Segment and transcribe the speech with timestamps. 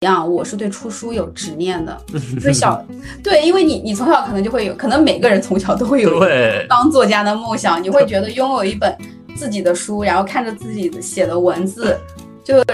[0.00, 1.98] 样，我是对出书有执念的。
[2.34, 2.84] 就是小
[3.22, 6.20] 对，因为你你从小可能就会有，可能每个人从小都会有
[6.68, 7.82] 当作家的梦想。
[7.82, 8.94] 你会觉得拥有一本
[9.34, 11.98] 自己的书，然后看着自己写的文字，
[12.44, 12.64] 就是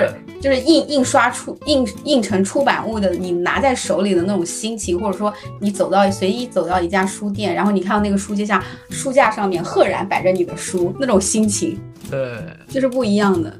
[0.40, 11.79] 就是印印刷出印印成出版物的，你拿在手里的那种心情，或者说你走到随意走到一家书店，然后你看到那个书架下书架上面赫然摆着你的书，那种心情，
[12.11, 13.57] 对，就是不一样的。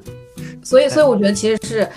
[0.63, 1.87] 所以，所以我觉得其实是，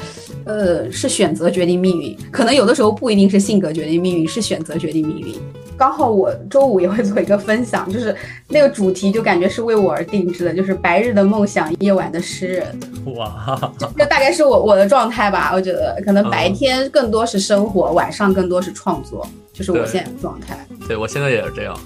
[0.45, 2.17] 呃，是选择决定命运。
[2.31, 5.35] 可能有的时候不一定是性格决定命运，是选择决定命运。
[5.79, 8.17] 刚好我周五也会做一个分享，就是
[8.49, 12.81] 那个主题就感觉是为我而定制的，就是白日的梦想，夜晚的诗人。
[13.15, 15.51] 哇，这大概是我我的状态吧。
[15.55, 20.67] 我觉得可能白天更多是生活，晚上更多是创作，就是我现在的状态。
[20.87, 21.77] 对我现在也是这样。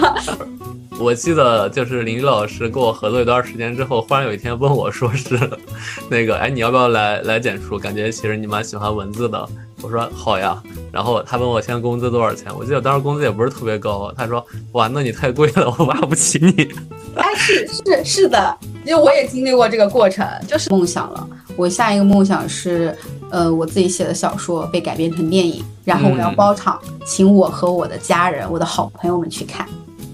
[1.00, 5.38] 我记得就是林老师跟我合作一段时间之后，忽然有一天问我说是，
[6.10, 7.78] 那个哎你要不要来来简书？
[7.78, 9.48] 感觉其实你蛮喜欢文字的。
[9.84, 10.60] 我说好呀。
[10.90, 12.50] 然后他问我现在工资多少钱？
[12.56, 14.10] 我记得当时工资也不是特别高。
[14.16, 16.72] 他说哇那你太贵了，我挖不起你。
[17.16, 21.28] 哎是是是的，因为我也经历过这个过程，就是梦想了。
[21.56, 22.96] 我下一个梦想是，
[23.30, 29.68] 呃我自己写的小说被改编成电影，然后我要包场，请我和我的家人、我的好朋友们去看。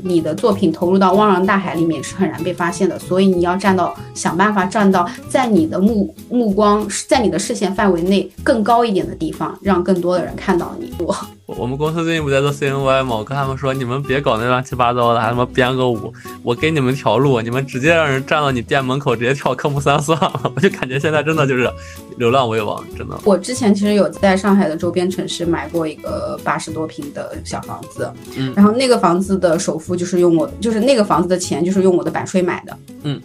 [0.04, 10.92] 你的作品投入到汪洋大海里面是很难被发现的，所以你要站到想办法站到在你的目目光在你的视线范围内更高一点的地方，让更多的人看到你。
[10.98, 11.14] 我。
[11.56, 13.16] 我们公司最近不在做 CNY 吗？
[13.16, 20.52] 我跟他们说，你们别搞那乱七八糟的，还他妈编个舞，我给你们条路，你们直接让人站到你店门口，直接跳科目三算了。
[20.54, 21.70] 我就感觉现在真的就是
[22.16, 23.18] 流浪为王，真的。
[23.24, 32.78] 我之前其实有在上海的周边城市买过一个八十多平的小房子，嗯，然后那个房子的首付就是用我，就是那个房子的钱就是用我的版税买的。
[33.02, 33.20] 嗯，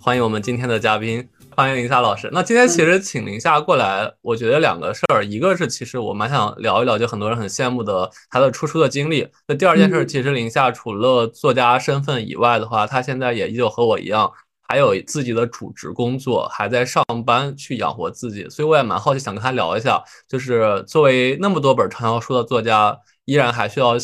[0.00, 1.26] 欢迎我们今天的嘉宾。
[1.58, 2.30] 欢迎林夏老师。
[2.32, 9.26] 那今天其实请林夏过来，我觉得两个事儿，一个是其实我蛮想聊一聊，就很多人很羡慕的他的出书的经历。
[9.48, 14.30] 那第二件事，其实林夏除了作家身份以外的话，他现在也依旧和我一样，
[14.68, 18.48] 还有自己的主职工作，还在上班去养活自己。
[18.48, 23.96] 所以我也蛮好奇，想跟他聊一下，就是作为那么多本畅销书的作家，依然还需要。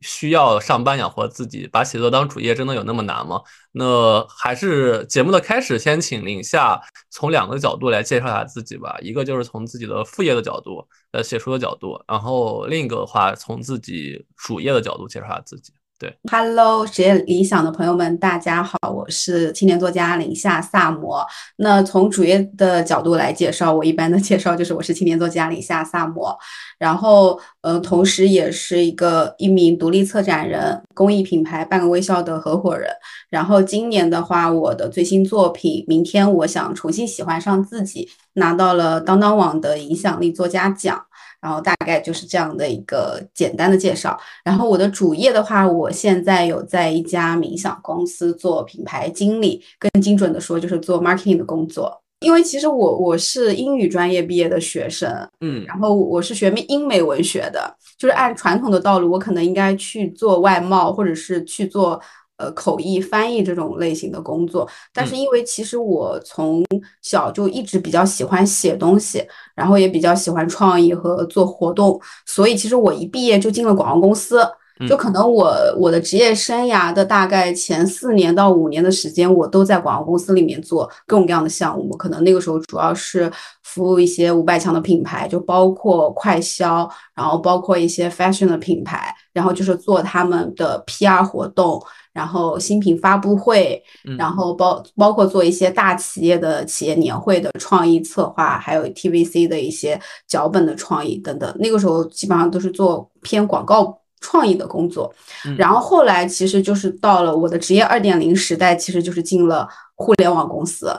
[0.00, 3.40] 需要上班养活自己，把写作当主业，真的有那么难吗？
[3.72, 6.80] 那还是节目的开始，先请林夏
[7.10, 8.96] 从两个角度来介绍一下自己吧。
[9.00, 15.72] 一个就是从自己的副业的角度，呃，写书的角度；然后另一个的话，从自己主业的角度介绍一下自己。
[16.00, 21.22] 对，Hello，职业理想的朋友们，大家好，我是青年作家林夏萨摩。
[21.56, 26.34] 那从主页的角度来介绍，我一般的介绍就是我是青年作家林夏萨摩，
[26.78, 32.90] 然后呃，同时也是一个一名独立策展人，公益品牌半个微笑的合伙人。
[33.28, 41.04] 然后今年的话，我的最新作品《明天我想重新喜欢上自己》拿到了当当网的影响力作家奖。
[41.40, 44.18] 然后大概就是这样的一个简单的介绍。
[44.44, 52.02] 然后我的主业的话，我现在有在一家冥想公司做品牌经理，更精准的说就是做 marketing 的工作。
[52.20, 61.98] 因为其实我我是英语专业毕业的学生，嗯，然后我是学英美文学的，就是按传统的道路，我可能应该去做外贸，或者是去做。
[62.40, 66.64] 呃，口译翻译这种类型的工作，但是因为其实我从
[67.02, 69.22] 小就一直比较喜欢写东西，
[69.54, 74.40] 然后也比较喜欢创意和做活动，所以其实我一毕业就进了广告公司。
[74.88, 81.94] 就可能我我的职业生涯的大概前四年到五年的时间，我都在广告公司里面做各种各样的项目。
[81.98, 83.30] 可能那个时候主要是
[83.62, 91.78] 服务一些五百强的品牌，就包括快销，然后包括一些 fashion 的品牌，然后就是做他们的 PR 活动。
[92.20, 93.82] 然后新品发布会，
[94.18, 99.98] 然后包包括做一些大企业的企业年会的创意策划，还有 TVC 的一些
[100.28, 101.50] 脚本的创意等等。
[101.58, 105.10] 那个时候基本上都是做偏广告创意的工作。
[105.56, 110.94] 然后后来其实就是到了我的职业二点零时代，其实就是进了互联网公司，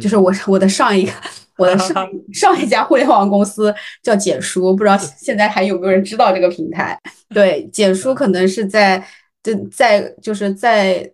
[0.00, 1.10] 就是我我的上一个
[1.58, 6.96] 我的上 上一家互联网公司叫简书，不知道现在还有没有人知道这个平台？
[7.34, 9.04] 对，简书可能是在。
[9.42, 11.10] 就在就是在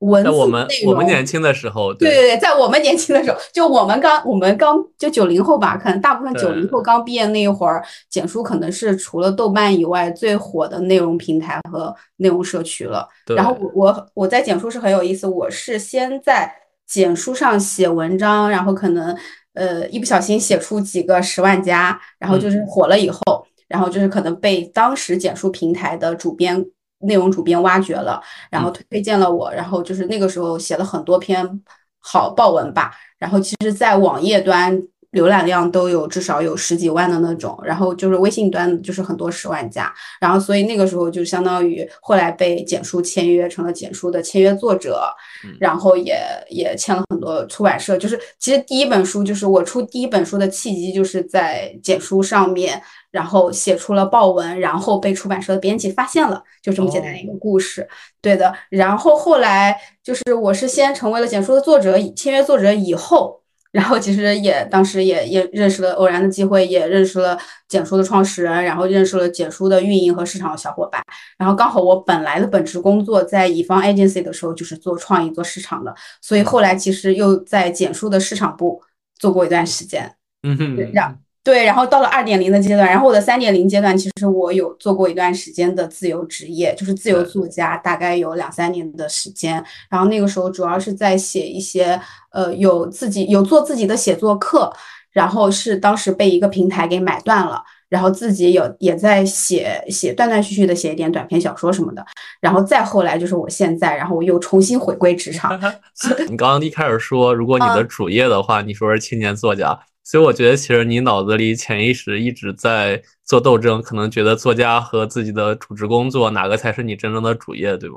[0.00, 13.06] 文字我们我们年轻的时候，对对对，在我们年轻的时候，就我们刚我们刚就九零后吧，可能大部分九零后刚毕业那一会儿，简书可能是除了豆瓣以外最火的内容平台和内容社区了。
[13.36, 16.50] 然后我我我在简书是很有意思，我是先在
[16.86, 19.14] 简书上写文章，然后可能
[19.52, 26.64] 呃一不小心写出几个十万加，然后就是火了以后，然后就是可能被当时简书平台的主编。
[27.00, 31.60] 内容主编挖掘了，然后推荐了我，然后就是那个时候写了很多篇
[31.98, 32.92] 好报文吧。
[33.18, 34.80] 然后其实，在网页端
[35.12, 45.10] 浏览量都有至少有十几万的那种，然后就是微信端就是很多十万加，然后所以那个时候就相当于后来被简书签约成了简书的签约作者，
[45.58, 52.80] 然后也也签了很多出版社，就是其实第一本书就是我出第一本书的契机就是在简书上面，
[53.10, 57.88] 然后写出了报文，然后被出版社的编辑发现了，就这么简单的一个故事，
[58.20, 63.38] 对的，然后后来就是我是先成为了简书的作者，签约作者以后。
[63.70, 67.38] 然后其实也当时也也认识了偶然的机会，也认识了
[67.68, 71.02] 简书的创始人，然后认识了简书的运营和市场的小伙伴。
[71.36, 78.82] 然后刚好我本来的本职工作在乙方 agency 的时候就是做创意、做市场的，所以后来其实又在简书的市场部
[79.18, 80.14] 做过一段时间。
[80.44, 81.18] 嗯哼，让。
[81.48, 89.64] 对，然后到了二点零的阶段，然后我的三点零阶段，其实我有做过一段时间的自由职业，就是自由作家，大概有两三年的时间。
[89.88, 91.98] 然后那个时候主要是在写一些，
[92.32, 94.70] 呃，有自己有做自己的写作课，
[95.10, 102.04] 然后是当时被一个平台给买断了，然后自己有也在写写断断续续的写一点短篇小说什么的。
[102.42, 105.58] 然后再后来就是我现在，然后我又重新回归职场。
[106.28, 109.80] 你刚刚一开始说，如果你的主业的话，你说是青年作家。
[110.08, 117.96] 所以我觉得，其实你脑子里潜意识一直在做斗争，可能觉得作家和自己的主职工作哪个才是你真正的主业，对吗？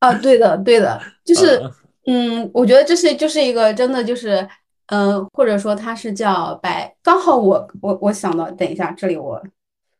[0.00, 1.62] 啊，对的，对的，就是，
[2.06, 4.48] 嗯，我觉得这是就是一个真的就是，
[4.86, 9.40] 嗯，或者说他是叫白，刚好我我我想到，等一下，这里我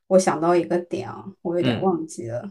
[0.09, 2.51] 我想到一个点啊，我有点忘记了。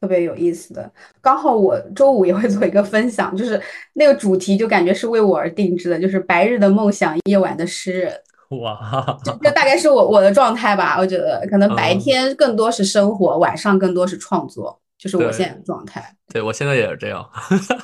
[0.00, 0.90] 特别有意思的，
[1.20, 3.60] 刚好我周五也会做一个分享，就是
[3.94, 8.12] 那个主题就感觉是为我而定制的，就是白日的梦想，夜晚的诗人。
[8.62, 10.96] 哇，这大概是我我的状态吧。
[10.98, 16.14] 我觉得可能白天更多是生活，晚上更多是创作，就是我现在的状态。
[16.32, 17.28] 对我现在也是这样。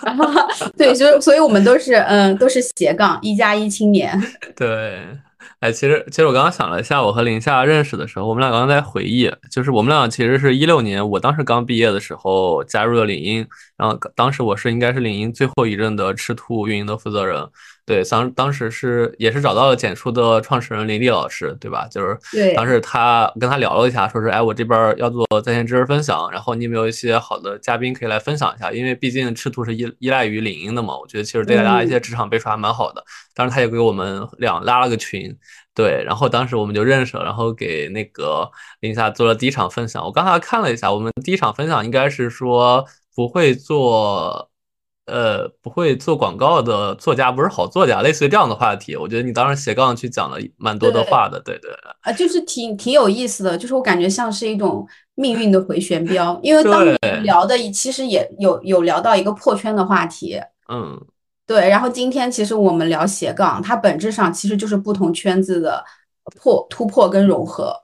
[0.76, 4.18] 对，就是所以我们都是嗯，都是斜杠一加一青年。
[4.56, 5.00] 对。
[5.60, 13.46] 哎，其实其实我刚刚想了一下，我和林夏认识的时候，我们俩刚刚在回忆，就是我们俩其实是一六年，我当时刚毕业的时候加入了领英，
[13.76, 17.46] 然后当时我是应该是领英最后一任的赤兔运营的负责人。
[17.86, 21.86] 对，当当时是也是找到了简书的创始人林立老师，对吧？
[21.90, 22.18] 就是
[22.54, 28.72] 当时他跟他聊了一下，说是哎，我这边要做在线知识分享，然后你有没有一些好的嘉宾可以来分享一下？
[28.72, 33.04] 因为毕竟赤兔是依依赖于领英的嘛，我觉得其实对大家一些职场背书还蛮好的。
[33.34, 35.36] 当时他也给我们俩拉了个群，
[35.74, 40.02] 对，然后当时我们就认识了，然后给那个林夏做了第一场分享。
[40.02, 42.82] 我刚才看了一下，我们第一场分享应该是说
[43.14, 44.48] 不会做。
[45.06, 51.70] 呃，不会做广告的作家不是好作家，类似于这样的话题，我觉得你当时斜杠去讲了蛮多的话的，对对。
[52.00, 60.40] 啊，就是挺挺有意思的，就是我感觉像是一种命运的回旋镖，因为当年聊的其实也有有聊到一个破圈的话题，
[60.72, 60.98] 嗯，
[61.46, 65.84] 对，然后今天其实我们聊斜杠，它本质上其实就是不同圈子的
[66.40, 67.74] 破突破跟融合，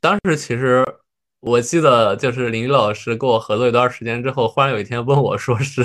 [0.00, 0.84] 当时其实。
[1.44, 5.84] 我记得就是林老师跟我合作一段时间之后，忽然有一天问我说是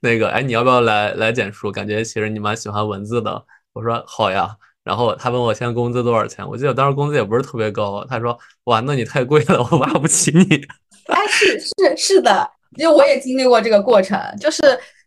[0.00, 1.70] 那个，哎，你要不要来来简书？
[1.70, 3.44] 感觉其实你蛮喜欢文字的。
[3.72, 4.56] 我说好呀。
[4.82, 6.44] 然后他问我现在工资多少钱？
[6.48, 8.04] 我记得当时工资也不是特别高。
[8.06, 10.42] 他说哇，那你太贵了，我挖不起你。
[11.06, 14.18] 哎，是是是的，因为我也经历过这个过程。
[14.40, 14.60] 就是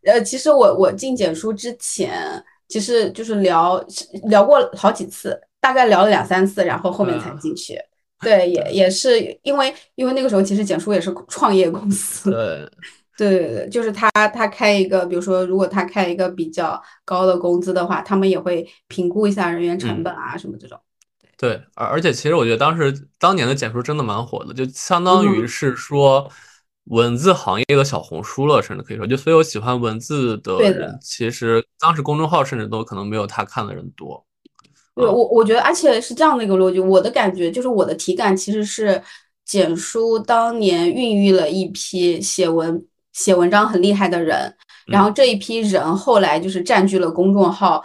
[0.06, 3.84] 呃，其实我我进简书之前，其实就是聊
[4.30, 7.78] 聊过好几次，大概聊了两三次，然后后面才进去。
[8.24, 12.32] 对，也也是因为，因为那个时候其实简书也是创业公司。
[13.16, 20.80] 对，对对对，就是他他开一个，比如说如果他开一个比较高的工资的话，他们也会评估一下人员成本啊什么这种。
[21.38, 26.32] 对，而而且其实我觉得当时当年的简书真的蛮火的，就相当于是说
[26.86, 34.26] 文字行业的小红书了，甚至可以说，就所有喜欢文字的人，其实当时公众号甚至都可能没有他看的人多。
[34.96, 36.80] 对我，我觉得，而且是这样的一个逻辑。
[36.80, 39.02] 我的感觉就是，我的体感其实是
[39.44, 47.84] 简书当年孕育了一批写文、写文章很厉害的人，然后这一批人后来就是占据了公众号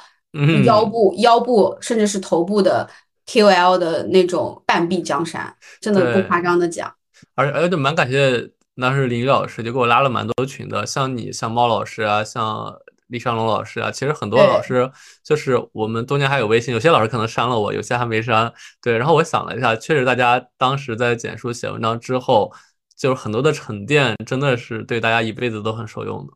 [0.66, 2.86] 腰部、腰部甚至是头部的
[3.26, 6.92] KOL 的那种半壁江山，真的不夸张的讲。
[7.34, 12.78] 而且，而且蛮感谢当时林雨老师，就给我拉了蛮多群的，像你、像猫老师啊，像。
[13.08, 14.90] 李尚龙老师啊，其实很多老师
[15.24, 18.52] 就是我们中间还有微信，有些老师可能删了我，有些还没删。
[18.80, 22.52] 对，然后我想了一下，确实大家当时在简书写文章之后，
[22.96, 26.32] 就是很多的沉淀，真的是对大家一辈子都很受用的。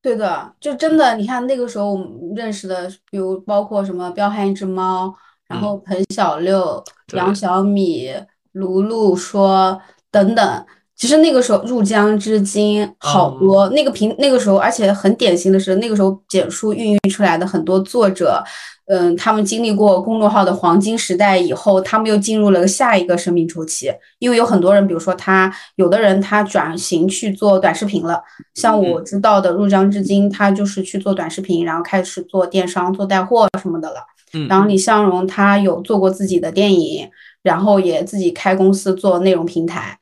[0.00, 5.14] 对的，就真的，你看那个时候我们认识的，比如包括什么彪悍一只猫，
[5.46, 6.82] 然后彭小六、
[7.14, 8.10] 杨小米、
[8.52, 10.66] 卢璐说等等。
[11.02, 18.40] 其实那个时候入江之鲸好多，那个平那个时候，而且很典型的是，那个时候简书孕育出来的很多作者，
[18.86, 23.92] 嗯，他们经历过公众号的黄金时代以后，他们又进入了下一个生命周期。
[24.20, 28.22] 因为有很多人，比如说他，有的人他转型去做短视频了，
[28.54, 33.96] 像我知道的入江之鲸，他就是去做短视频，然后开始做电商、做带货什么的了。
[34.34, 37.10] 嗯，然后李相荣他有做过自己的电影，
[37.42, 39.98] 然后也自己开公司做内容平台。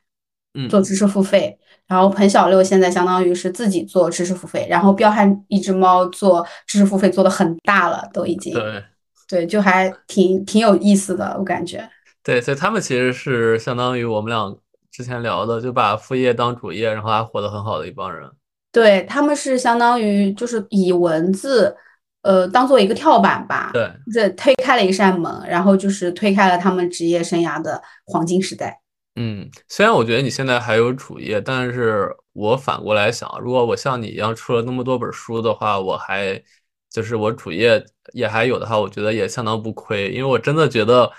[0.69, 8.83] 做知识付费，然后彭小六现在相当于是自己做知识付费，然后彪悍一只猫做知识付费做的很大了，都已经对
[9.27, 11.89] 对，就还挺挺有意思的，我感觉。
[12.21, 14.55] 对，所以他们其实是相当于我们俩
[14.91, 18.29] 之前聊的，就把副业当主业，然后还活得很好的一帮人。
[18.73, 21.73] 对他们是相当于就是以文字
[22.23, 28.80] 呃当做一个跳板吧，对，这推开了一扇门，然后就是推开了他们职业生涯的黄金时代。
[29.15, 36.41] 嗯，虽然我觉得你现在还有主业，但是我反过来想，如果我像你一样出了那么多本书的话，我还
[36.89, 41.11] 就是我主业也还有的话，我觉得也相当不亏，因为我真的觉得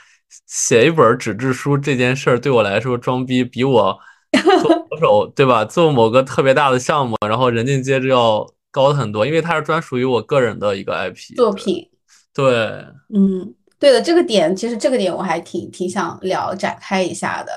[0.47, 3.99] 写一本纸质书这件事儿对我来说装逼比我
[4.43, 5.63] 做 手对吧？
[5.63, 11.91] 做某个特别大的项目，然后人尽皆知要高很多，因为它是专属于我个人的一个 IP 作品。
[12.33, 13.55] 对，嗯。
[13.83, 17.53] 对的，这个点其实这个点我还挺挺想聊展开一下的，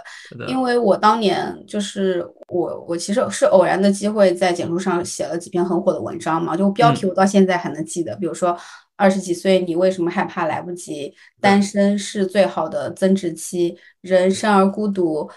[0.48, 8.58] 因为我当年就是我我其实是偶然的机会在简书上写了几篇很火的文章嘛，就标题我到现在还能记得，比如说
[8.96, 15.30] 二十几岁你为什么害怕来不及，单身是最好的增值期，人生而孤独，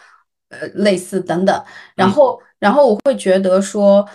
[0.49, 1.65] 呃类似等等，
[1.97, 4.09] 然后然后我会觉得说，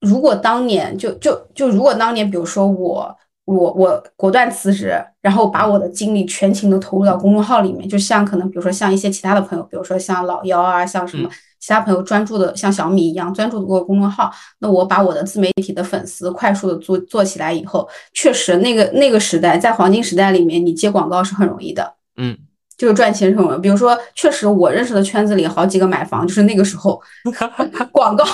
[0.00, 3.16] 如果当年就就就如果当年比如说我。
[3.46, 22.36] 我我果断辞职，然后把我的精力全情的投入到公众号里面，就像可能比如说像一些其他的朋友，比如说像老幺啊，像什么其他朋友专注的像小米一样专注的过公众号，那我把我的自媒体的粉丝快速的做做起来以后，确实那个那个时代在黄金时代里面，你接广告是很容易的，嗯。
[22.76, 27.00] 就是赚钱什么，比如说，确实我认识的圈子里好几个买房，就是那个时候
[27.90, 28.24] 广告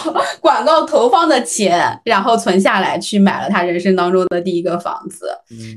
[0.40, 5.28] 广告投放的钱，然后存下来去买了他人生当中的第一个房子。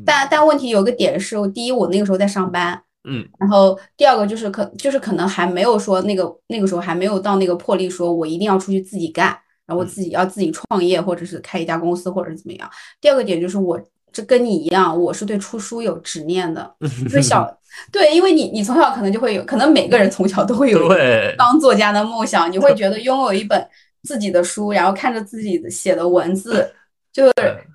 [0.03, 9.27] 但但问题有个点是，第一我那个时候在上班，嗯，然后第二个就是可就是可能还没有说那个那个时候还没有到那个魄力，说我一定要出去自己干，
[9.67, 12.67] 然后我自己要自己创业或者是开一家公司或者是怎么样。
[12.99, 13.79] 第二个点就是我。
[14.15, 16.73] 这跟你一样，我是对出书有执念的。
[17.03, 17.45] 就是小
[17.91, 20.89] 对，因为你你从小可能就会有，可能每个人从小都会有
[21.37, 22.51] 当作家的梦想。
[22.51, 23.67] 你会觉得拥有一本
[24.03, 26.73] 自己的书，然后看着自己写的文字，
[27.11, 27.33] 就是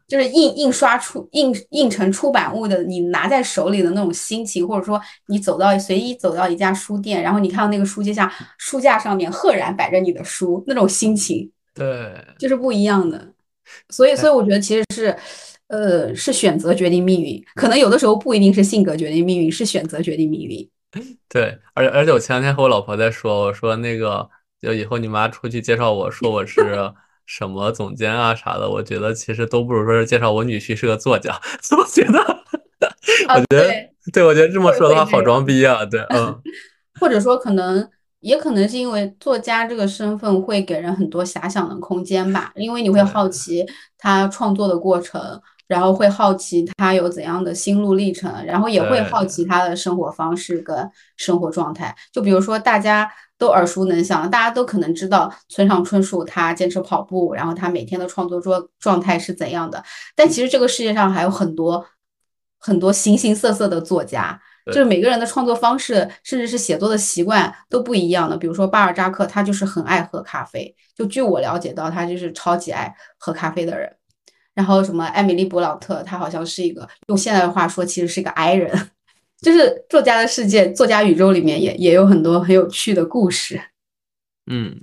[0.08, 13.28] 就是印印刷出印印成出版物的，你拿在手里的那种心情，或者说你走到随意走到一家书店，然后你看到那个书架下书架上面赫然摆着你的书，那种心情，对，就是不一样的。
[13.90, 15.16] 所以，所以我觉得其实是。
[15.70, 20.68] 呃，是选择决定命运，可能有的时候不一定是性格决定命运，是选择决定命运。
[21.30, 24.28] 对，而且而且我前两天和我老婆在说，我说那个
[24.60, 26.60] 就以后你妈出去介绍我说我是
[27.24, 31.40] 什么总监啊啥的，我觉得其实都不如说是介绍我女婿是个作家。
[31.62, 32.18] 怎么觉得，
[33.28, 33.72] 我觉得，
[34.12, 35.84] 对我觉得这么说的话好装逼啊。
[35.84, 36.36] 对，嗯，
[36.98, 43.64] 或者说可能也可能是因为作家这个身份会给人很多遐想的空间吧，因为你会好奇
[43.96, 45.40] 他创作的过程。
[45.70, 51.94] 然后会好奇他有怎样的心路历程，然后也会好奇他的生活方式跟生活状态。
[52.12, 53.08] 就比如说大家
[53.38, 59.80] 都耳熟能详，大家都可能知道村上春树他坚持跑步，然后他每天的创作状状态是怎样的。
[60.16, 61.86] 但其实这个世界上还有很多
[62.58, 68.36] 很多形形色色的作家，就是每个人的创作方式，甚至是写作的习惯都不一样的。
[68.36, 73.88] 比如说巴尔扎克，他就是很爱喝咖啡，就据我了解到，他就是超级爱喝咖啡的人。
[74.54, 78.90] 然后什么艾米丽·勃朗特，她好像是一个用现在的话说，其实是一个 I 人，
[79.40, 83.60] 就是作家的世界，作家宇宙里面也也有很多很有趣的故事。
[84.50, 84.82] 嗯，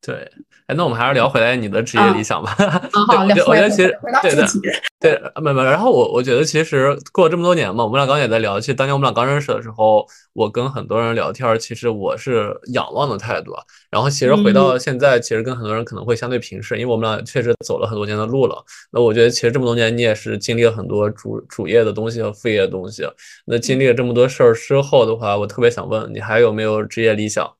[0.00, 0.30] 对。
[0.72, 2.56] 哎，那我们还是聊回来你的职业理想吧。
[3.06, 4.46] 好，聊我觉得其实对的，
[4.98, 5.62] 对，没没。
[5.62, 13.52] 然后我我觉得其实过了这么多年嘛，我们俩刚也在聊，其实当年我们俩刚认识的时候，我跟很多人聊天，其实我是仰望的态度。
[13.90, 18.56] 然后其实回到现在，其实跟很多人可能会相对平视，因为我们俩确实走了很多年的路了。
[18.90, 23.06] 那我觉得其实这么多年，你也是经历了很多主主业的东西和副业的东西。
[23.44, 27.52] 那经历了这么多事儿之后的话，我特别想问你，还有没有职业理想？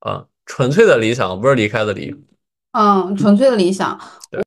[0.00, 2.14] 啊，纯粹的理想，不是离开的离。
[2.78, 3.98] 嗯，纯粹的理想，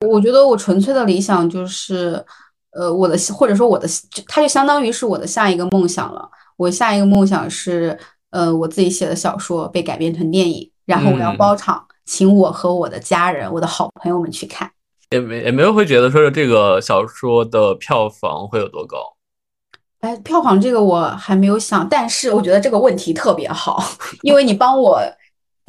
[0.01, 2.23] 我我觉得我纯粹的理想就是，
[2.71, 3.87] 呃，我的或者说我的，
[4.27, 6.29] 它就相当于是我的下一个梦想了。
[6.55, 7.97] 我下一个梦想是，
[8.29, 14.69] 呃，我自己写的小说被改编成电影，然后我要包场请我和我的家人、我的好朋友们去看。
[15.09, 18.97] 也没也没有会觉得说是这个小说的票房会有多高。
[20.01, 23.83] 哎，票房这个我还没有想，但是我觉得这个问题特别好，
[24.21, 25.01] 因为你帮我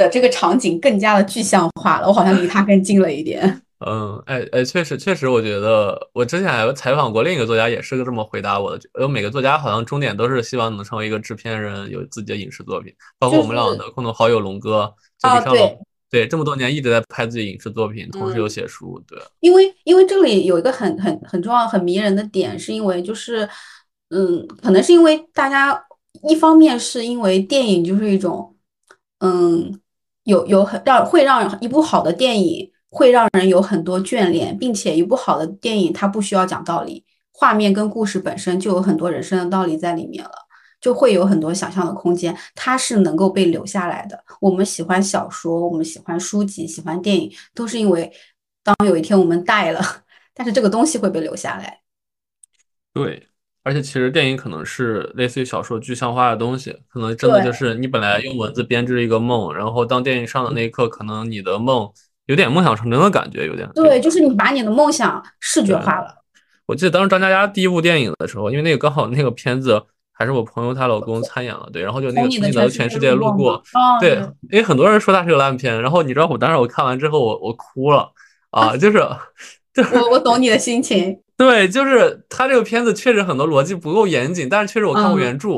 [0.01, 3.61] 的这个场景更加的具象化了，我好像离他更近了一点。
[3.87, 8.81] 嗯，哎哎，确实确实，我觉得我之前还采访过另一个作家，也是个这么回答我的。
[9.01, 12.93] 有每个作家好像终点都是希望能成为一个制片人，有自己的影视作品。
[13.19, 14.93] 包括我们俩的共同好友龙哥，
[15.23, 15.79] 啊，对
[16.11, 19.03] 对，这么多年一直在拍自己影视作品，同时又写书。
[19.07, 23.49] 对，因为因为这里有一个很很很重要、很迷人的点，是因为就是
[24.11, 25.83] 嗯，可能是因为大家
[26.29, 28.55] 一方面是因为电影就是一种
[29.21, 29.81] 嗯，
[30.31, 32.73] 有有很让会让一部好的电影。
[32.93, 40.33] 会让人有很多眷恋，并且一部好的电影它不需要讲道理，画面跟故事本身就有很多人生的道理在里面了，
[40.81, 44.25] 就会有很多想象的空间，它是能够被留下来的。
[44.41, 48.13] 我们喜欢小说，我们喜欢书籍，喜欢电影，都是因为
[48.65, 49.81] 当有一天我们带了，
[50.35, 51.83] 但是这个东西会被留下来。
[52.93, 53.29] 对，
[53.63, 61.91] 而且其实电影可能是类似于小说具象化的东西，可能真的就是你本来用文字编织了一个梦，然后当电影上的那一刻，可能你的梦。
[62.27, 66.15] 有点梦想成真的感觉，有点对，就是你把你的梦想视觉化了。
[66.67, 73.61] 我记得当时张嘉佳第一部电影的时候，因为那个刚好那个片子还是我朋友她老公参演了，对，然后就那个从你的全世界路过，
[74.01, 78.09] 对，因为很多人说它是个烂片，然后你知道我当时我看完之后我我哭了
[78.51, 79.05] 啊， 就是，
[79.75, 81.19] 就我我懂你的心情。
[81.41, 85.49] 对，就是他这个片子确实很多逻辑不够严谨，但是确实我看过原著。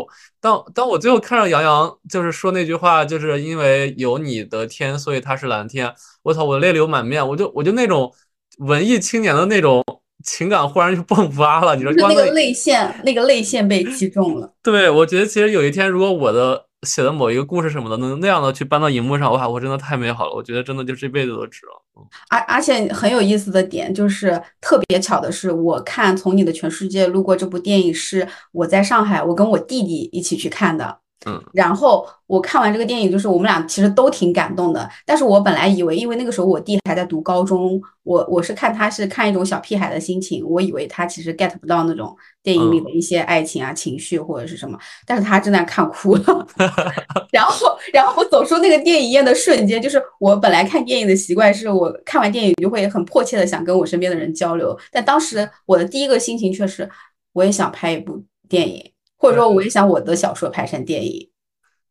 [0.41, 5.93] 当当我最后看到杨洋就是说那句话，就是因为有你的天，所以它是蓝天。
[6.23, 8.13] 我操，我泪流满面，我就我就那种
[8.59, 9.83] 文艺青年的那种
[10.25, 12.09] 情感忽然就迸发了，你知道？
[12.09, 14.55] 那个泪腺，那个泪腺被击中了。
[14.63, 16.67] 对，我觉得其实有一天，如果我的。
[16.85, 20.35] 写的某一个故事什么的，能那样的去搬到荧幕上，哇，我真的太美好了！
[20.35, 21.82] 我觉得真的就这辈子都值了。
[22.29, 30.99] 而而且很有意思的点就是，特别巧的是，我看《从你的全世界路过》这部电影是我在上海，我跟我弟弟一起去看的。
[31.27, 34.89] 嗯，然后我看完这个电影，就是我们俩其实都挺感动的。
[35.07, 44.79] 但是我本来以为，因为那个时候我弟还在读高中，我我是看他是看一种小屁孩的心情，我以为他其实 get 不到那种电影里的一些爱情啊、情绪或者是什么。
[45.07, 46.47] 但是他真的看哭了。
[47.31, 54.77] 然后，然后我走出那个电影院的瞬间，就是我本来看电影的习惯是我看完电影就会很迫切的想跟我身边的人交流。
[54.91, 56.89] 但当时我的第一个心情却是，
[57.33, 58.93] 我也想拍一部电影。
[59.23, 61.31] 或者说，我也想我的小说拍成电影。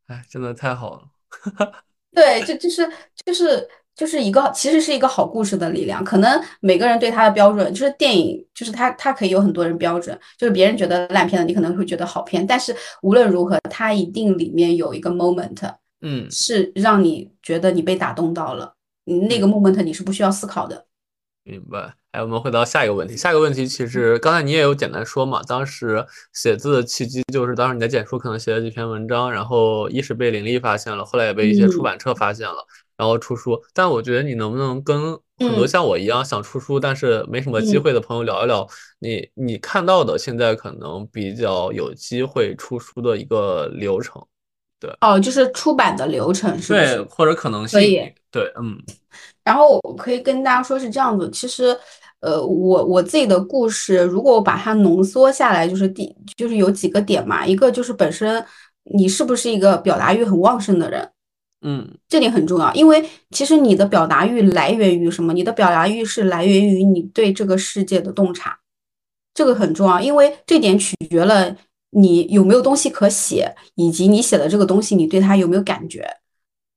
[0.08, 1.04] 哎，真的太好了。
[2.14, 2.86] 对，这就是
[3.26, 3.66] 就是
[3.96, 6.04] 就是一个，其实是一个好故事的力量。
[6.04, 12.46] 可能每个人对它的标准，就是电影，就是它它可以有很多人标准，就是别人觉得烂片的，你可能会觉得好片。
[12.46, 18.76] 但是无论如何，它一定里面有一个 moment，嗯，是让你觉得你被打动到了。
[19.06, 20.86] 那个 moment 你是不需要思考的。
[21.44, 21.96] 明白。
[22.12, 23.16] 哎，我们回到下一个问题。
[23.16, 33.58] 下一个问题其实刚才你也有简单说嘛，当时写字的契机就是当时你在简书可能写了几篇文章，然后一是被林立发现了，后来也被一些出版社发现了，然后出书。
[33.74, 38.68] 但我觉得你能不能跟很多像我一样想出书但是没什么机会的朋友聊一聊，
[39.00, 44.22] 你你看到的现在可能比较有机会出书的一个流程？
[44.82, 46.74] 对，哦，就是出版的流程是？
[46.74, 47.80] 对，或者可能性？
[47.80, 48.14] 可以。
[48.30, 48.78] 对，嗯。
[49.44, 51.78] 然后我可以跟大家说是这样子，其实。
[52.22, 57.44] 呃，我我自己的故事，如果我把它浓缩下来，就是第就是有几个点嘛。
[57.44, 58.46] 一个就是本身
[58.84, 61.10] 你是不是一个表达欲很旺盛的人，
[61.62, 62.72] 嗯，这点很重要。
[62.76, 65.34] 因为其实你的表达欲来源于什么？
[65.34, 68.60] 你的表达欲是来源于你对这个世界的洞察，
[69.34, 70.00] 这个很重要。
[70.00, 71.56] 因为这点取决了
[71.90, 76.08] 你有没有东西可写，以及你写的这个东西你对它有没有感觉，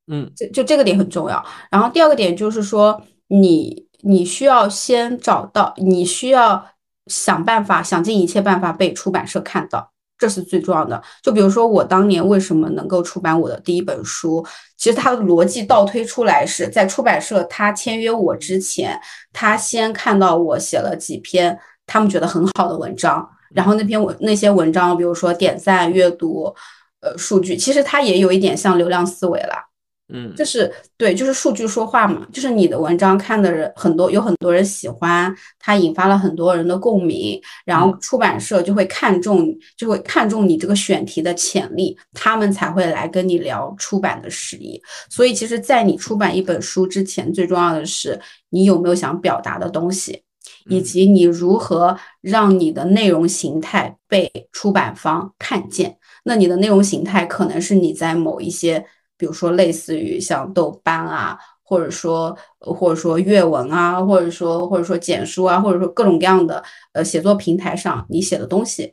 [0.06, 1.44] 嗯，就就这个点很重要。
[1.70, 3.83] 然后第二个点就是说你。
[4.04, 6.66] 你需要先找到，你需要
[7.06, 11.02] 想办法，想尽一切办法被出版社看到，这是最重要的。
[11.22, 14.44] 就比如说我当年为什么能够出版我的第一本书，
[14.76, 19.00] 其实它的逻辑倒推出来是在出版社他签约我之前，
[19.32, 26.54] 他先看到我写了几篇他们觉得很好的文章，然后那篇文那些文章，比如说点赞、阅读、
[27.00, 29.73] 呃数据，其实它也有一点像流量思维了。
[30.12, 44.78] 嗯，就是对，就是数据说话嘛，就是你的文章看的人很多，有很多人喜欢，它引发了很多人的共鸣，然后出版社就会看中，就会看中你这个选题的潜力，他们才会来跟你聊出版的事宜。
[45.08, 50.22] 所以，其实，在你出版一本书之前，最重要的是你有没有想表达的东西，
[50.68, 55.96] 以及你如何让你的内容形态被出版方看见。
[56.24, 58.84] 那你的内容形态可能是你在某一些。
[59.16, 68.92] 比如说，类似于像豆瓣啊，或者说或者说阅文啊，或者说或者说简书啊，或者说各种各样的呃写作平台上，你写的东西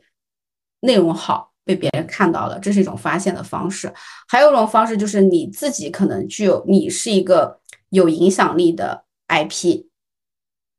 [0.80, 3.92] 内容好，被别人看到了，这是一种发现的方式。
[4.28, 9.86] 还有一种方式就是你自己可能具有，你是一个有影响力的 IP，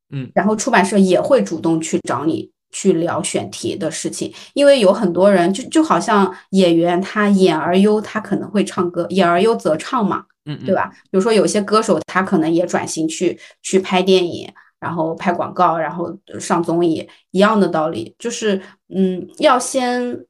[0.09, 2.52] 嗯，然后出版社也会主动去找你。
[2.73, 10.91] 去聊选题的事情，因为有很多人就就好像演员，他演而优，他可能会唱歌，演而优则唱嘛，嗯，对吧？
[11.03, 18.61] 比如说有些歌手，他可能也转型去去拍电影，然后拍广告，然后上综艺，一样的道理，就是
[18.93, 20.25] 嗯，要先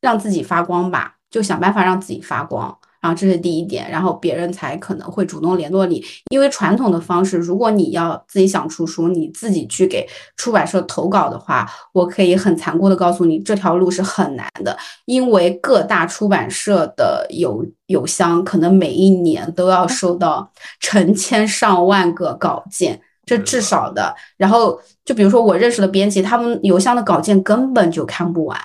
[0.00, 2.76] 让自己发光吧，就想办法让自己发光。
[3.02, 24.14] 然后这是第一点，然后别人才可能会主动联络你，因为传统的方式，如果你要自己想出书，你自己去给出版社投稿的话，我可以很残酷的告诉你，这条路是很难的，因为各大出版社的邮邮箱可能每一年都要收到成千上万个稿件，这至少的。
[24.36, 28.56] 然后就比如说我认识的编辑，他们邮箱的稿件根本就看不完，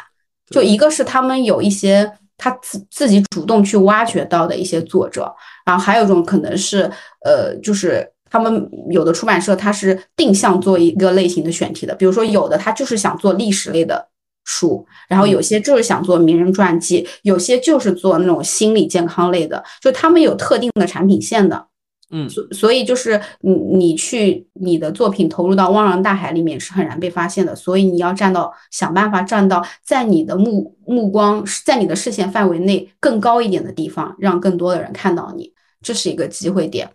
[0.52, 2.14] 就一个是他们有一些。
[2.38, 5.34] 他自自己主动去挖掘到的一些作者，
[5.66, 6.90] 然后还有一种可能是，
[7.26, 14.08] 呃，就是他们有的出版社他是定向做一个类型的选题的，比如说有的他就是想做历史类的
[14.46, 21.68] 书，然后有些就是想做名人传记，有些就是做那种心理健康类的，就他们有特定的产品线的。
[22.10, 36.90] 嗯，所所以就是你你去你的作品投入到汪洋大海里面是很难被发现的，所以你要站到想办法站到在你的目目光在你的视线范围内更高一点的地方，让更多的人看到你，这是一个机会点。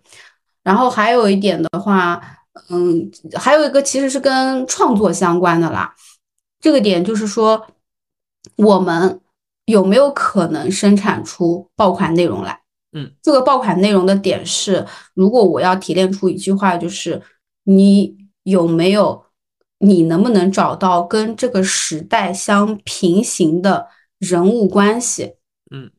[0.62, 2.18] 然后还有一点的话，
[2.70, 5.94] 嗯，还有一个其实是跟创作相关的啦，
[6.59, 7.66] 这个点就是说
[8.57, 9.20] 我们
[9.66, 12.62] 有没有可能生产出爆款内容来。
[12.94, 17.22] 嗯，这个爆款内容的点是，如果我要提炼出一句话，就是
[17.64, 19.24] 你有没有，
[19.78, 25.37] 你能不能找到跟这个时代相平行的人物关系？
[25.70, 25.90] 嗯，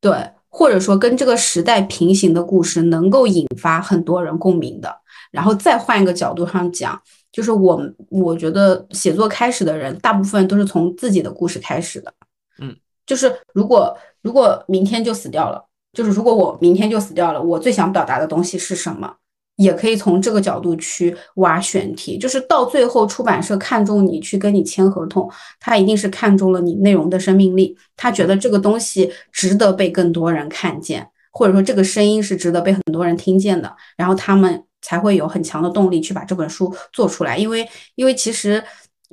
[0.00, 5.00] 对，或者说跟这个时代平行的故事，能够引发很多人共鸣的。
[5.30, 6.98] 然后再换一个角度上讲，
[7.30, 12.12] 就是我我觉得写作开始的人，大部分都是从自己的故事开始的。
[12.60, 12.74] 嗯，
[13.04, 15.66] 就是如果如果明天就死掉了。
[15.92, 19.12] 就是如果我明天就死掉了，我最想表达的东西是什么？
[19.56, 22.16] 也可以从这个角度去挖选题。
[22.16, 37.36] 就是到最后出版社看中你去跟你签合同，他一定是看中了你内容的生命力，他觉得这个东西值得被更多人看见，或者说这个声音是值得被很多人听见的，然后他们才会有很强的动力去把这本书做出来。
[37.36, 38.62] 因为因为其实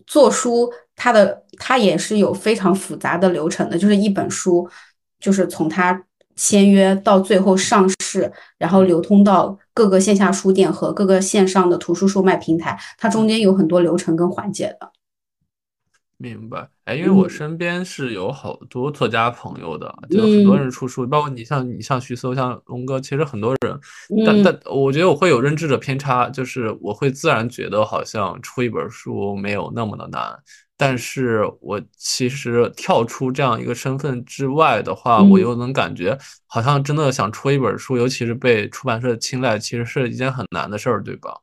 [0.06, 4.70] 做书它的它也是有非常复杂的流程的，就是一本书
[5.20, 6.02] 就是从它。
[6.38, 14.92] 签约到最后上市，然后流通到各个线下书店和各个线上的图书售卖平台，它中间有很多流程跟环节的。
[16.20, 23.80] 明白，哎，因为我身边是有好多作家朋友的，就很多人出书，包括你像你像徐搜，像龙哥，其实很多人，
[24.26, 30.22] 但但我觉得我会有认知的偏差，就是我会自然觉得好像出一本书没有那么的难。
[30.78, 41.36] 但是我其实跳出这样一个身份之外的话，我又能感觉好像真的想出一本书，尤其是被出版社青睐，其实是一件很难的事儿，对吧？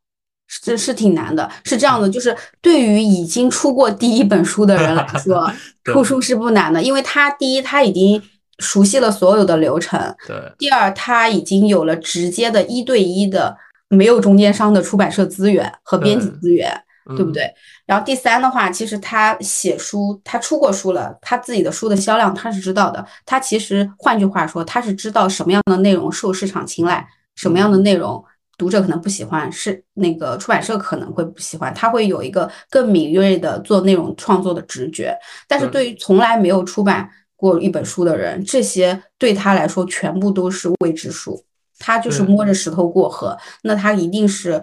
[0.47, 5.51] 是是挺难的，是这样的，就是对于已经出过第一本书的人来 说，
[5.85, 8.23] 出书是不难的，因为他第一他已经
[8.61, 13.57] 熟悉了所有的流程，对；第二他已经有了直接的一对一的
[13.89, 17.53] 没有中间商的出版社资源和编辑资源，对不对？
[17.85, 23.05] 然后第三的话，其实他写书，他出过书了，他自己的书的销量他是知道的。
[23.27, 28.25] 他其实换句话说，他是知道什么样的内容受市场青睐，什么样的内容
[28.57, 31.75] 读者可能不喜欢，是那个出版社可能会不喜欢。
[31.75, 35.15] 他会有一个更敏锐的做内容创作的直觉。
[35.47, 41.45] 但是对于从来没有出版过一本书的人，这些对他来说全部都是未知数，
[41.79, 43.37] 他就是摸着石头过河。
[43.63, 44.63] 那他一定是。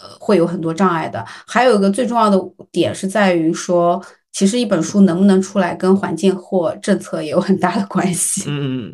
[0.00, 1.24] 呃，会有很多障碍的。
[1.46, 2.38] 还有一个最重要的
[2.70, 8.44] 点是在于说，其实一本书能不能出来，跟环境或政策也有很大的关系。
[8.46, 8.92] 嗯，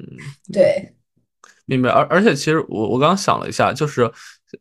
[0.52, 0.94] 对，
[1.66, 1.90] 明白。
[1.90, 4.08] 而而且，其实我我刚刚想了一下，就是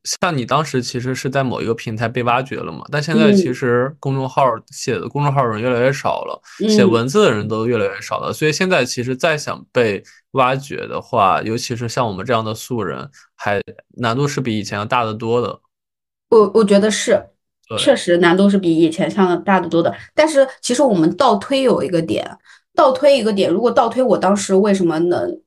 [0.03, 8.33] 像你当时其实是在某一个平台被挖掘了嘛，但现在其实公众号写的公众号人越来越少了，写文字的人都越来越少了。
[8.33, 10.01] 所以现在其实再想被
[10.31, 13.61] 挖掘的话，尤其是像我们这样的素人，还
[13.97, 15.59] 难度是比以前要大得多的。
[16.31, 17.21] 我我觉得是，
[17.77, 19.93] 确实难度是比以前上的大得多的。
[20.15, 22.27] 但是其实我们倒推有一个点，
[22.73, 25.39] 倒推一个点，如果倒推我当时为什么能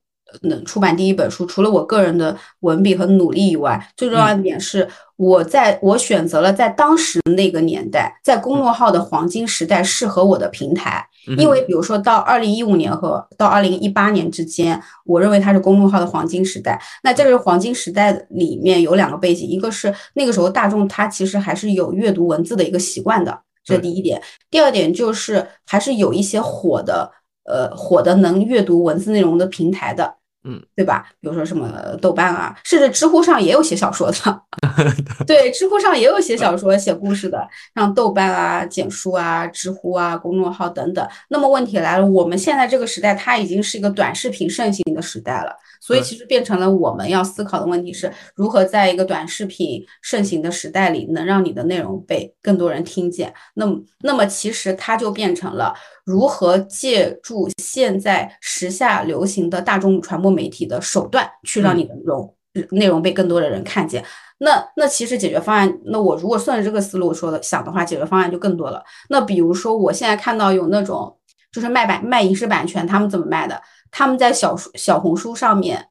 [0.43, 11.07] 能出版第一本书，除了我个人的文笔和努力以外，最重要一点是我在我选择了在当时那个年代，在公众号的黄金时代适合我的平台。
[11.39, 16.79] 因为比如说到二零一五年和到二零一八年之间，我认为它是公众号的黄金时代。
[17.03, 24.21] 那这个黄金时代里面有两个背景，一个是那个时候大众他其实还是有阅读文字的一个习惯的，这是第一点。
[24.51, 27.11] 第二点就是还是有一些火的，
[27.45, 30.17] 呃，火的能阅读文字内容的平台的。
[30.45, 31.07] 嗯，对吧？
[31.21, 34.43] 比如说什么豆瓣啊，甚至知乎上也有写小说的。
[35.27, 41.07] 对，知乎上也有写小说、写故事的，像豆瓣啊、简书啊、知乎啊、公众号等等。
[41.29, 45.57] 那么问题来了，我们现在这个时代，它已经是一个短视频盛行的时代了。
[45.81, 53.35] 所以其实变成了我们要思考的问题是如何在一个短视频盛行的时代里，能让你的内容被更多人听见。
[53.53, 55.75] 那么，那么其实它就变成了
[56.05, 62.35] 如何借助现在时下流行的大众传播媒体的手段，去让你的内容
[62.71, 64.05] 内容被更多的人看见。
[64.39, 68.83] 那那其实解决方案，那我如果顺着这个思路说的想的话，解决方案就更多了。
[69.09, 71.17] 那比如说，我现在看到有那种
[71.51, 73.63] 就是卖版卖影视版权，他们怎么卖的？
[73.91, 75.89] 他们在小小红书上面，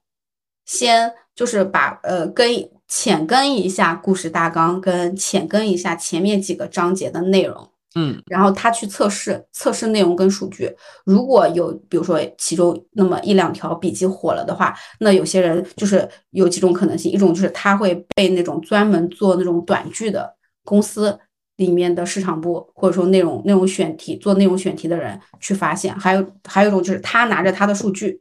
[0.66, 10.74] 先就是把呃跟浅跟一下故事大纲，跟浅跟一下前面几个章节的内容，嗯，然后他去测试测试内容跟数据，
[11.06, 21.20] 如果有比如说其中那么一两条笔记火了的话，那有些人就是有几种可能性，一种就是他会被那种专门做那种短剧的公司。
[21.58, 28.20] 里面的市场部或者说内容内容选题做内容选题的人去发现，还有还有一种就是他拿着他的数据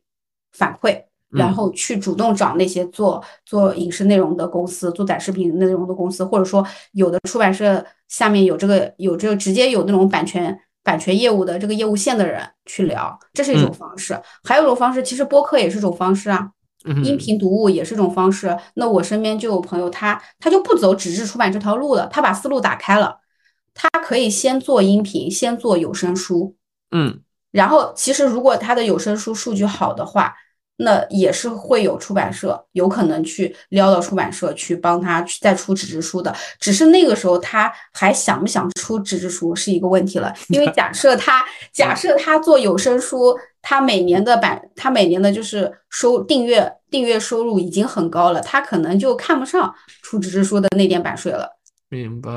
[0.53, 14.21] 反馈，然后去主动找那些做做影视内容的公司、做短视频内容的公司，或者说有的出版社下面有这个有这个直接有那种版权版权业务的这个业务线的人去聊，这是一种方式。
[14.45, 16.51] 还有一种方式，其实播客也是种方式啊。
[17.05, 18.59] 音频读物也是一种方式。
[18.75, 23.21] 那我身边就有朋友，他他就不走纸质出版这条路了，他把思路打开了。
[23.73, 26.57] 他可以先做音频，先做有声书，
[26.91, 27.21] 嗯，
[27.53, 30.35] 然后其实如果他的有声书数据好的话，
[30.83, 36.35] 那也是会有出版社有可能去撩到出版社去帮他去再出纸质书的。
[36.61, 51.59] 只是那个时候他还想不想出纸质书是一个问题了，因为假设他 假设他做有声书，他每年的版他每年的就是收订阅订阅收入已经很高了，他可能就看不上出纸质书的那点版税了。
[51.89, 52.31] 明白。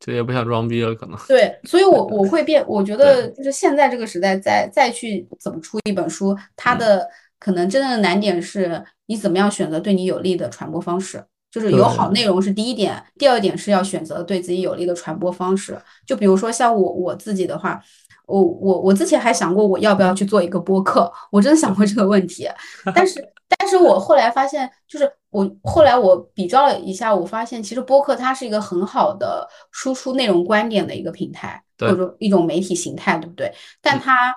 [0.00, 7.06] 就也不想装逼了，可能对，所以， 我我会变，我觉得就是现在这个时代，再再去怎么出一本书，它的
[7.40, 15.76] 可能真正的难点是你怎么样选择对你有利的传播方式，就是有好内容是第一点，第二点是要选择对自己有利的传播方式。
[16.06, 17.82] 就比如说像我我自己的话，
[18.26, 22.48] 我我我之前还想过我要不要去做一个播客，我真的想过这个问题，
[22.94, 25.10] 但是但是我后来发现就是。
[25.32, 33.54] 我后来我比较了一下，我发现其实播客它是一个很好的输出内容观点的一个平台，或者说一种媒体形态，对不对？
[33.80, 34.34] 但它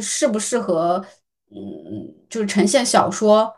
[0.00, 1.04] 适不适合，
[1.50, 3.52] 嗯，就是呈现小说，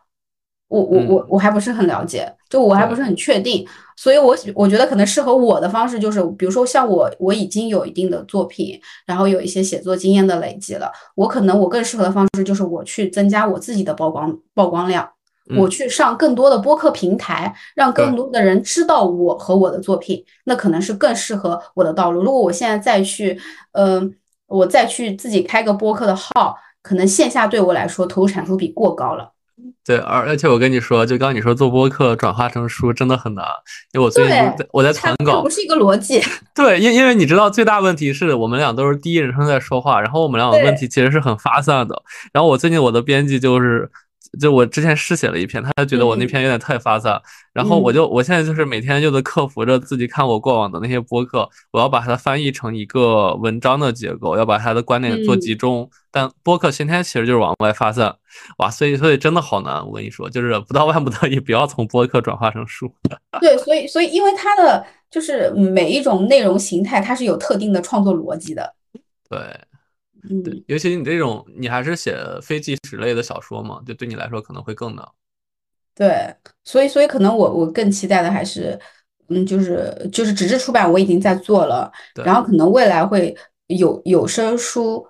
[0.68, 3.66] 我我我我还不是很了解，就我还不是很确定。
[3.96, 15.08] 所以，我我觉得可能适合我的方式就是，比如说像我我已经有一定的作品，然后有一些写作经验的累积了，我可能我更适合的方式就是我去增加我自己的曝光曝光量。
[15.56, 22.22] 我去上更多的播客平台，让更多的人知道我和我的作品，那可能是更适合我的道路。
[22.22, 23.40] 如果我现在再去，
[23.72, 24.14] 嗯，
[24.46, 26.54] 我再去自己开个播客的号，
[26.88, 29.30] 可能线下对我来说投入产出比过高了。
[29.84, 33.44] 对，而而且我跟你说，就刚你说做播客转化成书真的很难，
[33.92, 36.18] 因为我最近在我在传稿，不是一个逻辑。
[36.56, 42.02] 对，因因为你知道最大问题是我们俩都是第一人称在说话，然后我们俩的问题其实是很发散的。
[42.32, 43.90] 然后我最近我的编辑就是。
[44.38, 47.20] 就我之前试写了一篇，他觉得我那篇有点太发散，
[47.52, 55.88] 然后我就我现在就是每天就在克服着自己看我过往的那些播客，我要把它翻译成一个文章的结构，要把它的观点做集中。
[56.10, 58.14] 但播客先天其实就是往外发散，
[58.58, 59.86] 哇，所以所以真的好难。
[59.86, 62.90] 我跟你说，就是不到万不得已，不要从播客转化成书。
[63.40, 68.74] 对，所以所以因为它的就是每一种内容形态，它是有特定的创作逻辑的。
[69.28, 69.38] 对。
[70.44, 75.06] 对，尤其你这种，你还是写非纪实类的小说嘛，就对你来说可能会更难。
[75.94, 78.78] 对，所以所以可能我我更期待的还是，
[79.28, 81.90] 嗯，就是就是纸质出版我已经在做了，
[82.24, 85.06] 然后可能未来会有有声书，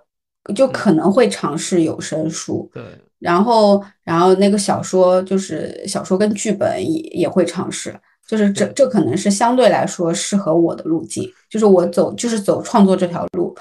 [0.55, 2.71] 就可能会尝试有声书。
[2.73, 2.83] 对，
[3.19, 13.57] 然后然后那个小说就是小说跟剧本也也会尝试，就是这这可能是相对来说适合我的路径，就是我走就是走创作这条路。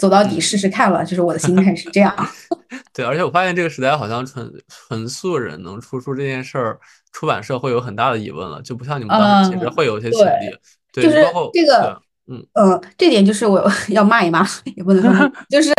[0.00, 2.14] 走到底试试看了，就是我的心态是这样。
[2.94, 6.80] 对，而且我发现这个时代好像纯纯素人能出书这件事儿，
[7.12, 10.56] 出版社会有很大的疑问了，就不像你们当时其实会有一些潜力。
[10.90, 15.70] 对，就是这个，嗯呃，这点就是我 要骂一骂，也不能说， 就是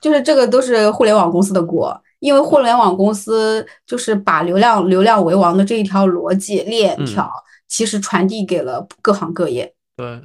[0.00, 7.30] 就是这个都是互联网公司的锅，因为互联网公司就是把流量流量为王的这一条逻辑链条，
[7.68, 9.72] 其实传递给了各行各业。
[9.96, 10.20] 对，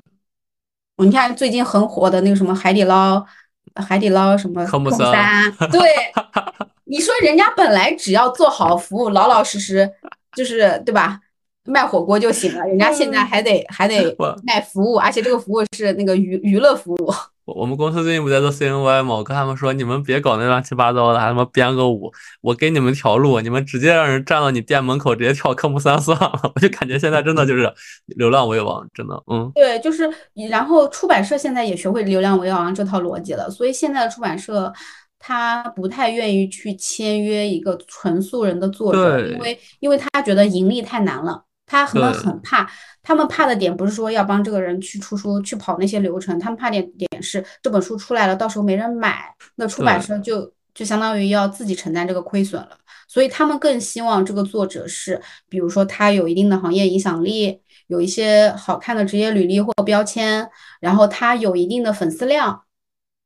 [0.97, 3.25] 你看最近很火的那个什么海底捞。
[3.75, 5.51] 海底捞什么科目三？
[5.71, 5.81] 对，
[6.83, 9.91] 你说人家本来只要做好服务，老老实实，
[10.35, 11.19] 就是对吧？
[11.65, 17.11] 卖火锅就行了，人家现在还得还得卖服务，而且这个服务是那个娱娱乐服务。
[17.45, 19.15] 我我们公司最近不在做 CNY 吗？
[19.15, 26.39] 我跟他们说，你们别搞那乱七八糟的，还他妈编个舞，我给你们条路，你们直接让人站到你店门口，直接跳科目三算了。
[26.55, 27.71] 我就感觉现在真的就是
[28.05, 30.09] 流量为王，真的，嗯，对，就是
[30.49, 34.71] 然后出版社现在也学会流量为王这套逻辑了，所以现在的出版社
[35.19, 41.43] 他不太愿意去签约一个纯素人的作者，因为因为他觉得盈利太难了。
[41.65, 42.69] 他们很怕，
[43.01, 52.77] 他们怕的点不是说要帮这个人去出书、去跑那些流程，他们怕点点是这本书出来了，到时候没人买，那出版社就就相当于要自己承担这个亏损了。
[53.07, 60.47] 所以他们更希望这个作者是，比如说他有一定的行业影响力，有一些好看的职业履历或标签，
[60.79, 62.63] 然后他有一定的粉丝量，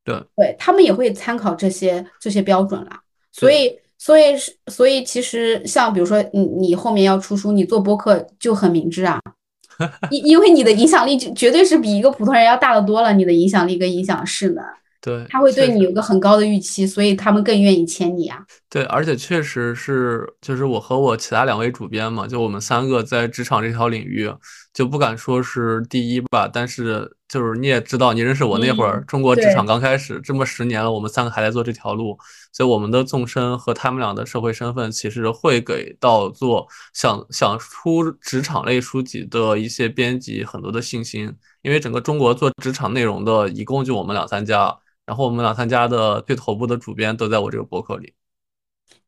[0.04, 3.02] 对，对他们也会参考这些这些标准啦。
[3.32, 3.80] 所以。
[4.08, 9.20] 所以是，所以其实像比如说你你后面要出书，你做播客就很明智啊，
[10.10, 14.64] 因因为你的影响力就绝对是比一个普通人要大的多了，你的影响力跟影响势能。
[15.02, 18.40] 对，他会对你有个很高的预期，所以他们更愿意签你啊。
[18.70, 24.30] 对，而且确实是，就是我和我其他两位主编嘛，就我们三个在职场这条领域，
[24.74, 32.18] 就不敢说是第一吧，但是就是你也知道，你认识我那会儿，中国职场刚开始，这么十年了，我们三个还在做这条路，
[32.52, 44.78] 所以我们的纵深和他们俩的社会身份，其实会给到做想想出职场类书籍的一些编辑很多的信心，因为整个中国做职场内容的，一共就我们两三家。
[45.06, 48.14] 然后我们两三家的最头部的主编都在我这个博客里。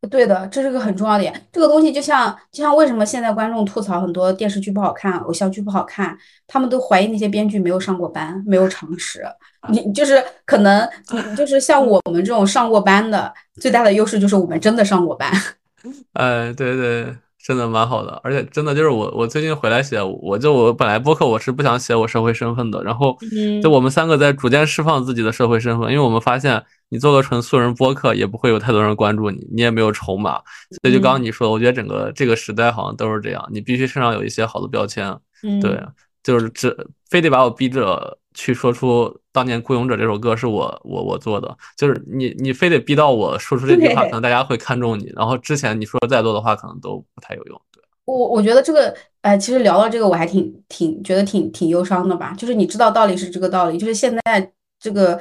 [0.07, 1.47] 对的，这是个很重要的点。
[1.51, 9.23] 这个东西就像就像为什么现在观众吐槽很多电视剧不好看、偶像剧不好看，他们都怀疑那些编剧没有上过班、没有常识。
[9.69, 15.31] 你就是可能你就是像我们这种上过班的，最大的优势就是我们真的上过班。
[16.13, 17.15] 哎，对对。
[17.41, 23.17] 真的蛮好的，而且真的就是我，我最近回来写，我就我本来播客我是不想写我社会身份的，然后
[23.63, 30.41] 就我们三个在逐渐释放自己的社会身份，因为我们发现你做个纯素人播客也不会有太多人关注你，你也没有筹码，
[30.82, 35.17] 所以就刚刚你说的，我觉得整个这个时代好像都是这样，你必须身上有一些好的标签，
[35.62, 35.82] 对，
[36.23, 36.75] 就是这
[37.10, 38.17] 非得把我逼着。
[38.36, 45.12] 去说出当年《孤勇者》这首歌是我我我做的，就是你你非得逼到我说出这句话，可能大家会看中你。
[45.13, 47.62] 然后之前你说再多的话，可能都不太有用。
[47.73, 52.34] 对，我我觉得这个，哎，其实聊到这个，我还挺挺觉得挺挺忧伤的吧。
[52.38, 55.19] 就是你知道道理是这个道理，就是现在这个。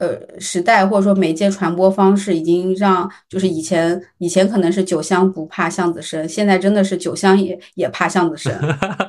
[0.00, 8.50] 呃，时代或者说媒介传播方式已经让，就是以前以前可能是酒香不怕巷子深，现在真的是酒香也也怕巷子深。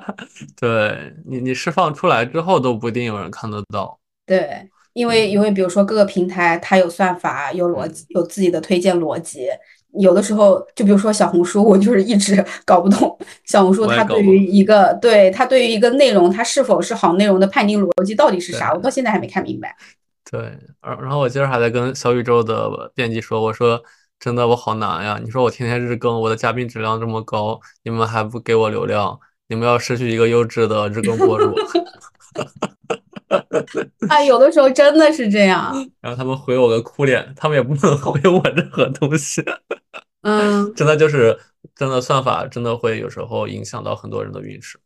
[0.59, 3.97] 对你，你释放出来之后都不一定有人看得到。
[4.25, 9.47] 对，因为因为比如说各个平台它有算法，有逻辑，有自己的推荐逻辑。
[9.97, 19.73] 有的时候，就比如说小红书，我就是一直 搞不懂小红书它对于一个对它对于一个内容它是否是好内容的判定逻辑到底是啥，我到现在还没看明白。
[20.31, 20.39] 对，
[20.81, 23.83] 然然后我今儿还在跟小宇宙的编辑说，我说
[24.17, 25.19] 真的我好难呀！
[25.21, 31.53] 你说我天天日更，我的嘉宾质量这么高，你们还不给我流量，你们要失去一个优质的日更博主。
[34.07, 35.73] 啊，有的时候真的是这样。
[35.99, 39.43] 然后他们回我个哭脸，他们也不能 回我任何东西。
[40.21, 41.37] 嗯，真的就是
[41.75, 44.79] 真的算法真的会有时候影响到很多人的运势。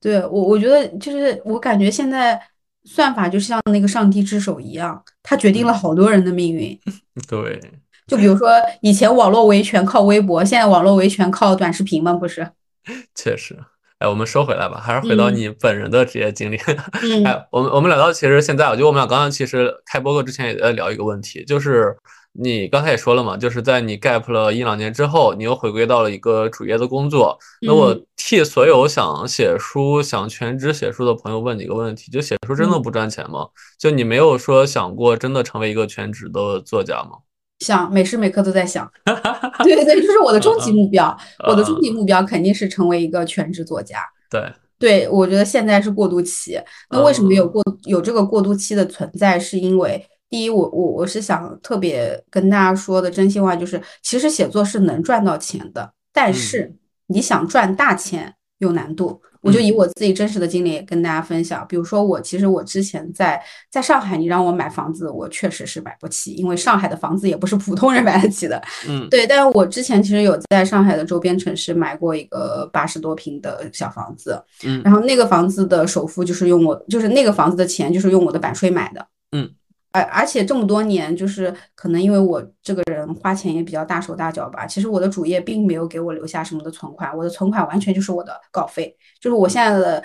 [0.00, 2.40] 对我，我觉得就是我感觉现在。
[2.84, 6.78] 算法就像那个上帝之手一样，它决定了好多人的命运。
[7.28, 7.60] 对，
[8.06, 12.12] 就比如说以前网络维权靠微博，现在网络维权靠短视频吗？
[12.12, 12.50] 不是？
[13.14, 13.58] 确实。
[13.98, 16.58] 哎，我们说回来吧，还是回到你本人的职业经历。
[17.02, 17.24] 嗯。
[17.24, 21.96] 哎，我们我们聊到其实现在，我觉得我们俩刚刚其实开播课之前也在聊一个问题，就是。
[22.34, 27.38] 你刚才也说了嘛，就是在你 gap 了一两年之后，你又回归到了一个主业的工作。
[27.60, 33.46] 那我替所有想写书、想全职写书的朋友问你一个问题：就写书真的不赚钱吗？
[33.78, 37.18] 就你没有说想过真的成为一个全职的作家吗？
[37.60, 38.90] 想，每时每刻都在想。
[39.62, 41.14] 对对对，就是我的终极目标。
[41.46, 43.98] 我的终极目标肯定是成为一个全职作家。
[44.30, 46.58] 对对，我觉得现在是过渡期。
[46.88, 49.38] 那为什么有过有这个过渡期的存在？
[49.38, 50.06] 是因为。
[50.32, 56.74] 第一，我我我是想特别跟大家说的真心话，就是其实写作是能赚到钱的，但是
[57.08, 59.20] 你想赚大钱有难度。
[59.42, 63.38] 我就以我自己真实的经历跟大家分享，比如说我其实我之前在
[63.70, 68.62] 在上海，你让我买房子，我确实是买不起，因为上海的房子也不是普通人买得起的。
[68.88, 69.26] 嗯， 对。
[69.26, 79.50] 但是我之前其实有在上海的周边城市买过一个八十多平的小房子，嗯，然后那个房子的首付就是用我，就是那个房子的钱就是用我的版税买的，嗯。
[79.92, 90.02] 而而且这么多年，就是可能因为我这个人花钱也比较大手大脚吧，其实我的主业并没有给我留下什么的存款，我的存款完全就是我的稿费，就是我现在的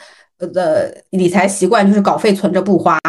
[0.54, 3.00] 的理财习惯就是稿费存着不花。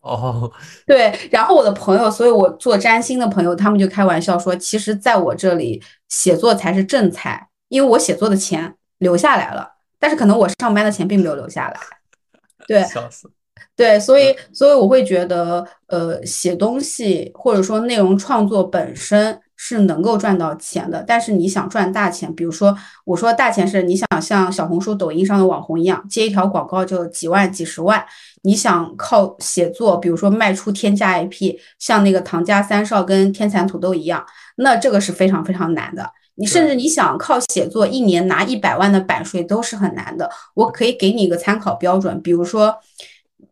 [0.00, 0.50] 哦，
[0.86, 11.80] 对，然后我的朋友，所以我做占星的朋友，他们就开玩笑说，其实在我这里写作才是正财，因为我写作的钱留下来了，但是可能我上班的钱并没有留下来。
[12.68, 13.30] 对，笑死。
[13.76, 21.02] 对，所以，所以我会觉得，呃，写东西或者说内容创作本身是能够赚到钱的。
[21.04, 28.04] 但是你想赚大钱，比如说我说大钱是你想像小红书、抖音上的网红一样，接一条广告就几万、几十万。
[28.42, 34.24] 你想靠写作，比如说卖出天价 IP，像那个唐家三少跟天蚕土豆一样，
[34.56, 36.12] 那这个是非常非常难的。
[36.36, 40.30] 你甚至你想靠写作一年拿一百万的版税都是很难的。
[40.54, 42.76] 我可以给你一个参考标准，比如说。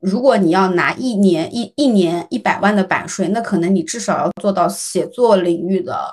[0.03, 6.13] 如果你要拿一年一一年一百万的版税，那可能你至少要做到写作领域的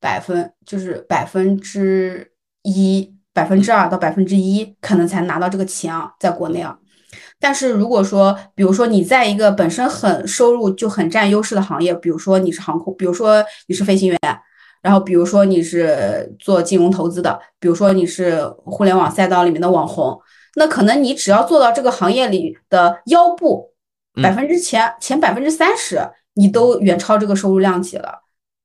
[0.00, 2.30] 百分，就是百分之
[2.62, 6.78] 一、百分之二到百分之一，可能才拿到这个钱啊，在国内啊。
[7.40, 14.20] 但是如果说，比如说你在一个本身很收入就很占优势的行业，比如说你是航空，比如说你是飞行员，
[14.80, 20.16] 然后比如说你是做金融投资的，比如说你是互联网赛道里面的网红。
[20.58, 23.72] 那可能你只要做到这个行业里的腰部
[24.22, 26.00] 百分之前前百分之三十，
[26.34, 28.22] 你都远超这个收入量级了。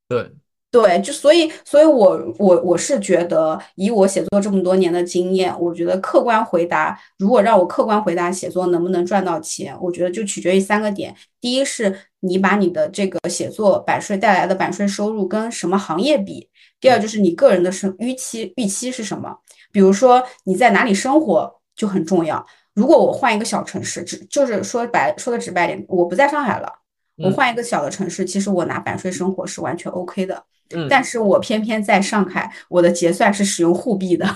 [0.07, 0.31] 对
[0.71, 16.47] 对，就所以，所以我我我是觉得，以我写作这么多年的经验，我觉得客观回答，如果让我客观回答写作能不能赚到钱，我觉得就取决于三个点：第一是你把你的这个写作版税带来的版税收入跟什么行业比；
[16.79, 19.39] 第二就是你个人的生预期预期是什么，
[19.73, 21.60] 比如说你在哪里生活。
[21.81, 22.45] 就很重要。
[22.75, 26.71] 如果我换一个小城市，只就是说白说的直白点，我不在上海了，
[27.17, 30.43] 我换一个小的城市，其实我拿版税生活是完全 OK 的。
[30.75, 34.27] 嗯，但是我偏偏在上海，我的结算是使用沪币的。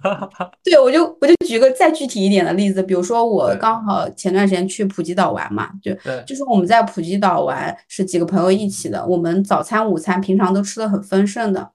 [0.64, 5.94] 对，我就我就举个再具体一点的例子，比如说我刚好前段时间去普吉岛玩嘛，就
[6.26, 11.70] 就是我们在普吉岛玩是几个朋友一起的，我们早餐午餐平常都吃的很丰盛的。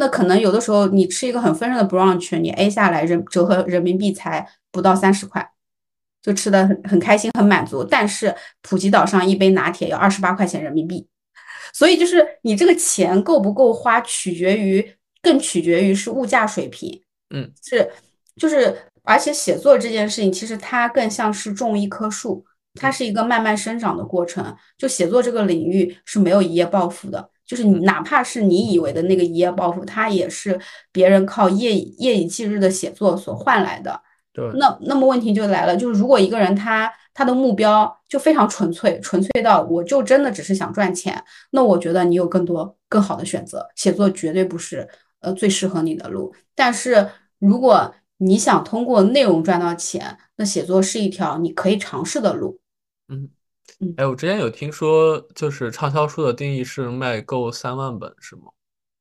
[0.00, 5.50] 那可能有的时候你吃一个很丰盛的 brunch，你 A 下来人折合人民币才不到三十块，
[6.22, 7.82] 就吃的很很开心很满足。
[7.82, 8.32] 但是
[8.62, 11.08] 普吉岛上一杯拿铁要二十八块钱人民币，
[11.72, 17.02] 所以就是你这个钱够不够花，取决于更取决于是物价水平。
[17.30, 17.90] 嗯，是
[18.36, 24.56] 就是而且写作这件事情其实它更像是种一棵树，它是一个慢慢生长的过程。
[24.78, 27.30] 就写作这个领域是没有一夜暴富的。
[27.48, 30.60] 就是你，哪怕是你以为的那个一夜暴富，它也是
[30.92, 34.00] 别人靠夜以夜以继日的写作所换来的。
[34.34, 44.86] 对，那那么问题就来了，就是如果一个人他他的目标就非常纯粹，纯粹到我就真的只是想赚钱，那我觉得你有更多更好的选择，写作绝对不是
[45.20, 46.32] 呃最适合你的路。
[46.54, 52.60] 但是如果你想通过内容赚到钱，那写作是一条你可以尝试的路。
[53.80, 53.94] 嗯。
[53.96, 58.42] 哎，我之前有听说，就是畅销书的定义是卖够三万本，是吗？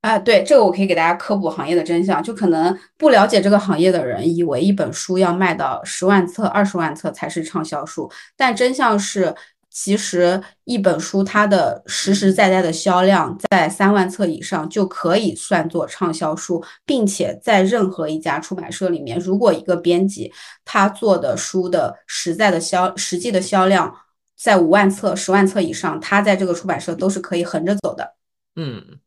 [0.01, 2.23] 啊，对，这个我可以给大家科普行业的真相。
[2.23, 9.35] 就可能不了解这个行业的人，以为一本书要卖到十万册、二十万册才是畅销书，但真相是，
[9.69, 20.31] 其实一本书它的实实在在的销量在三万册以上就可以算作畅销书，并且在任何一家出版社里面，如果一个编辑
[20.63, 23.93] 他做的书的实在的销实际的销量。
[24.37, 28.13] 在五万册、十万册以上，他在这个出版社都是可以横着走的。
[28.55, 28.99] 嗯，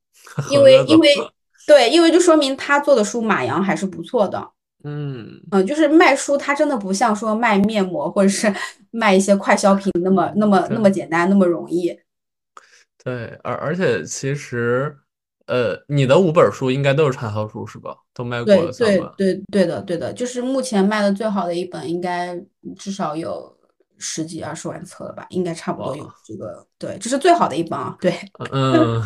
[0.50, 1.08] 因为因为
[1.66, 4.50] 对，因为就说明他做的书马洋还是不错的。
[4.82, 8.52] 嗯嗯，就是卖书，它真的不像说卖面膜或者是
[8.90, 11.96] 卖一些快消品那么那么那么简单那么容易。
[13.04, 14.96] 对，而而且其实，
[15.46, 17.94] 呃，你的五本书应该都是畅销书是吧？
[18.14, 22.42] 都卖过对对对对的对的，就是目前卖的最好的一本，应该
[22.76, 23.59] 至少有。
[24.00, 26.66] 十几二十万册了吧，应该差不多有这个。
[26.78, 27.94] 对，这是最好的一本啊。
[28.00, 28.12] 对，
[28.50, 29.00] 嗯，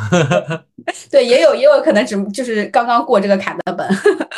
[1.11, 3.86] 对，也有也有可能只就是刚刚过这个坎的本，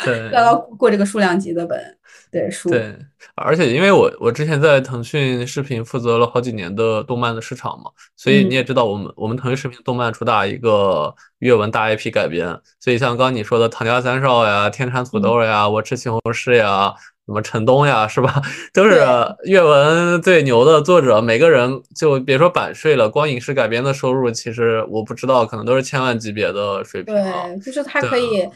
[0.03, 1.97] 对，刚刚过这个数量级的本。
[2.29, 2.69] 对，书。
[2.69, 2.93] 对，
[3.35, 12.47] 而且因为我我之前在腾讯视频负责了好几年的动漫的市场嘛，所以你也知道，我们我们腾讯视频动漫主打一个阅文大 IP 改编，
[12.81, 16.93] 所以像刚刚你说的《唐家三少》呀，《天蚕土豆》呀，《我吃西红柿》呀，
[17.27, 18.41] 什么陈东呀，是吧？
[18.73, 19.05] 都是
[19.43, 27.13] 阅文最牛的作者，每个人就别说版税了，光影视改编的收入，其实我不知道，可能都是千万级别的水平。
[27.13, 28.49] 对，就是他可以，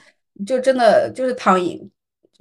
[0.47, 1.79] 就真的就是躺赢。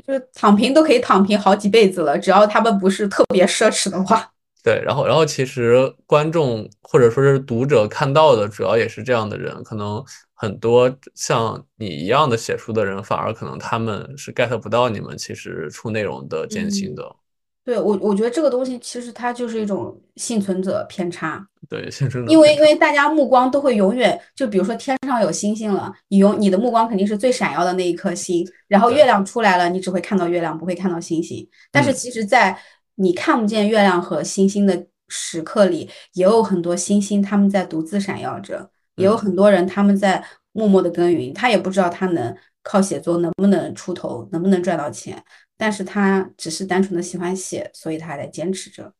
[0.07, 4.26] 就是躺平都可以躺平好几辈子了，只要他们不是特别奢侈的话。
[4.64, 9.62] 对，然后，然后其实观众或者说是读者看到的，主要也是这样的人。
[9.62, 10.03] 可能
[10.41, 17.14] 很多像你一样的写书的人，反而可能他们是 get 不到你们其实出内容的艰辛的。
[17.62, 21.47] 对我，我觉得这个东西其实它就是一种幸存者偏差。
[21.68, 22.32] 对，幸存者。
[22.32, 31.47] 因为因为大家目光都会永远就比如说天上有星星了，你用你的目光肯定是最闪耀的那一颗星，然后月亮出来了，你只会看到月亮，不会看到星星。
[31.70, 32.59] 但是其实，在
[32.95, 38.70] 你看不见月亮和星星的时刻里，也有很多星星他们在独自闪耀着，
[39.01, 40.22] 也有很多人他们在
[40.53, 45.22] 默默的耕耘，他也不知道他能靠写作能不能出头，能不能赚到钱。
[45.57, 48.92] 但是他只是单纯的喜欢写，所以他还在坚持着。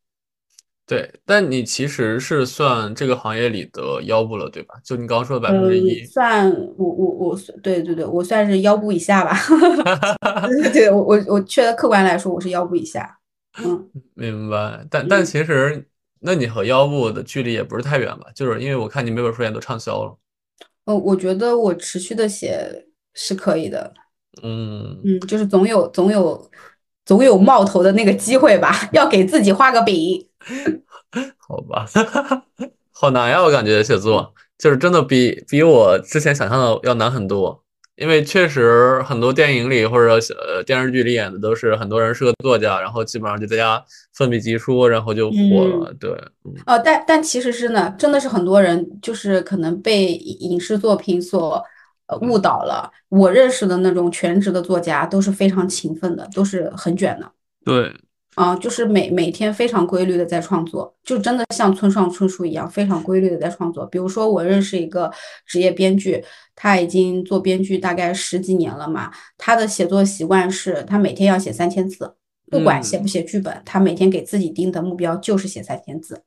[0.86, 4.74] 对，但你其实是算这个行业里的腰部了，对吧？
[4.84, 9.36] 就你刚刚说的百分之一，算我我我对对对，我算是腰部以下吧。
[10.72, 13.18] 对我我我确客观来说，我是腰部以下。
[13.64, 14.84] 嗯，明白。
[14.90, 15.88] 但但其实，
[16.20, 18.26] 那你和腰部的距离也不是太远吧？
[18.34, 20.16] 就是因为我看你每本书也都畅销了。
[20.84, 23.92] 哦，我觉得我持续的写是可以的。
[24.42, 26.50] 嗯嗯，就是总有总有
[27.04, 30.28] 总有冒头的那个机会吧，要给自己画个饼。
[31.38, 31.86] 好吧，
[32.92, 37.64] 好难呀，我感觉写作就是真的比比我之前想象的要难很多。
[38.01, 43.80] 因为确实很多电影里或者呃电视剧里演的都是很多人是个作家，然后基本上就在家
[44.14, 45.94] 奋笔疾书，然后就火了。
[46.01, 46.11] 对，
[46.66, 51.62] 呃，但但其实是呢，真的是很多人就是可能被影视作品所。
[52.22, 57.32] 误导了我认识的那种全职的作家都是非常勤奋的，都是很卷的。
[57.64, 57.94] 对，
[58.34, 63.86] 啊，就是每每天非常规律的在创作，就真的像村上春树一样非常规律的在创作。
[63.86, 65.09] 比如说，我认识一个
[65.46, 66.20] 职业编剧，
[66.62, 69.11] 他已经做编剧大概十几年了嘛。
[69.38, 72.14] 他的写作习惯是他每天要写三千字，
[72.50, 76.22] 不管写不写剧本，他每天给自己定的目标就是写三千字。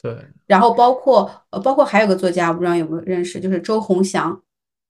[0.00, 0.16] 对，
[0.46, 4.40] 然后包括呃，包括还有个作家，我不知道有没有认识，就是周鸿祥。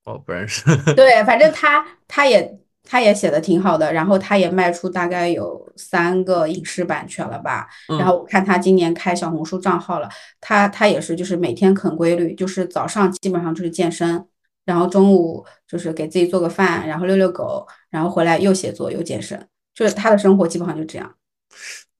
[0.05, 0.63] 哦，不认识。
[0.93, 7.67] 对，反正他他也他也写的挺好的，然后他也卖出大概有三个影视版权了吧。
[7.87, 10.07] 然后我看他今年开小红书账号了，
[10.39, 14.23] 他他也是就是每天很规律，就是早上基本上就是健身，
[14.65, 21.15] 然后中午就是给自己做个饭，然后遛遛狗，然后回来又写作又健身，就是他的生活基本上就这样。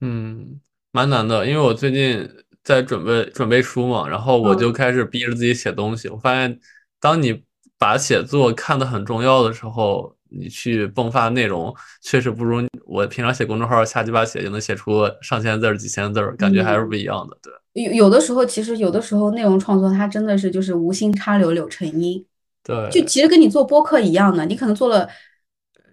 [0.00, 0.60] 嗯，
[0.92, 2.28] 蛮难的，因为我最近
[2.62, 6.08] 在准备准备书嘛，然后我就开始逼着自己写东西。
[6.08, 6.58] 我发现，
[7.00, 7.44] 当你
[7.78, 17.38] 把写作看得很重要的时候，你去迸发内容，确实不如我平常写公众号瞎鸡巴写就能写出上千字儿、几千字儿，感觉还是不一样的。
[17.42, 22.24] 对，有有的时候，其实有的时候内容创作它真的是就是无心插柳柳成荫。
[22.64, 25.08] 对，就其实跟你做播客一样的，你可能做了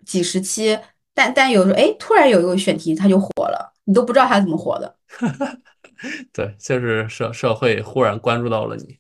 [0.06, 0.80] 几十期，
[1.14, 4.96] 但但有时候哎，突然有一个选题它就火了，你都不知道它怎么火的。
[6.34, 8.98] 对，就是社社会忽然关注到了你，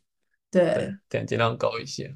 [0.51, 2.15] 对，点击量高一些。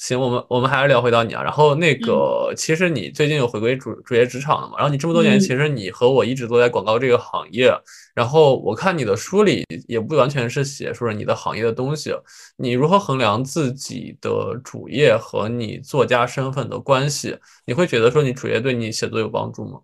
[0.00, 1.42] 行，我们我们还是聊回到你啊。
[1.42, 4.78] 然后那个，其实你最近有回归主主业职场了嘛？
[4.78, 7.70] 然后你这么多年，其实你和我一直都在广告这个行业。
[8.14, 12.14] 然后我看你的书里也不完全是写说你的行业的东西。
[12.56, 17.36] 你如何衡量自己的主业和你作家身份的关系？
[17.66, 19.80] 你会觉得说你主业对你写作有帮助吗？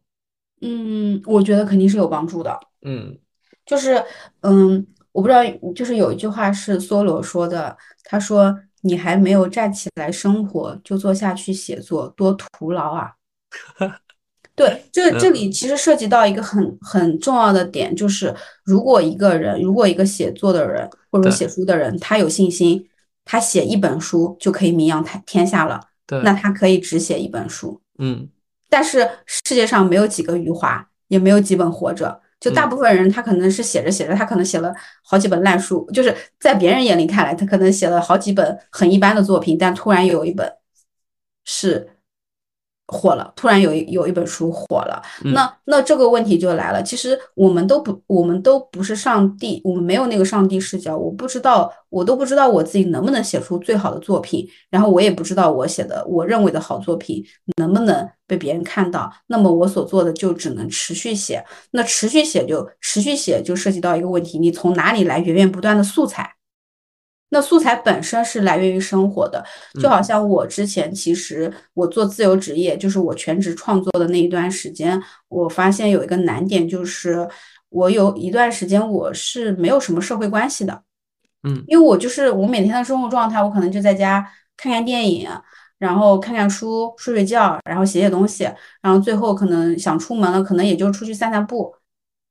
[0.62, 2.58] 嗯，我觉得肯定是有帮助的。
[2.80, 3.18] 嗯，
[3.66, 4.02] 就是
[4.40, 5.44] 嗯，我不知道，
[5.74, 8.58] 就是有一句话是梭罗说的，他说。
[8.86, 13.12] 你还没有站起来生活，就坐下去写作，多徒劳啊！
[14.54, 18.34] 对，这这里其实涉及到一个很很重要的点，就是
[18.64, 22.88] 如果一个人，如果一个写作的人或者写书的人，他有信心，
[23.24, 25.80] 他写一本书就可以名扬天天下了，
[26.22, 27.78] 那他可以只写一本书。
[27.98, 28.28] 嗯，
[28.70, 32.20] 但是世界上没有几个余华，也没有几本活着。
[32.38, 34.72] 就大部分人，他可能是写着写着，他可能写了
[35.02, 40.52] 好几本烂书，就是在别人眼里看来，他可能写了好几本很一般的作品，但突然有一本
[41.44, 41.95] 是
[42.88, 46.80] 火了，突然有一有一本书火了，嗯那那这个问题就来了。
[46.82, 57.24] 其实我们都不，我们都不是上帝，我们没有那个上帝视角，我不知道，我都不知道我自己能不能写出最好的作品，然后我也不知道我写的我认为的好作品
[57.56, 59.12] 能不能被别人看到。
[59.26, 66.35] 那么我所做的就只能持续写，那持续写就持续写就涉及到一个问题，你从哪里来源源不断的素材？
[67.30, 69.44] 那素材本身是来源于生活的，
[69.82, 77.28] 就好像我之前其实我做自由职业，就是我全职创作的那一段时间，我发现有一个难点，就是
[77.68, 80.82] 我有一段时间我是没有什么社会关系的，
[81.42, 84.24] 嗯，因为我就是我每天的生活状态，我可能就在家
[84.56, 85.28] 看看电影，
[85.78, 88.44] 然后看看书，睡睡觉，然后写写东西，
[88.80, 91.74] 然后最后可能想出门了，可能也就出去散散步，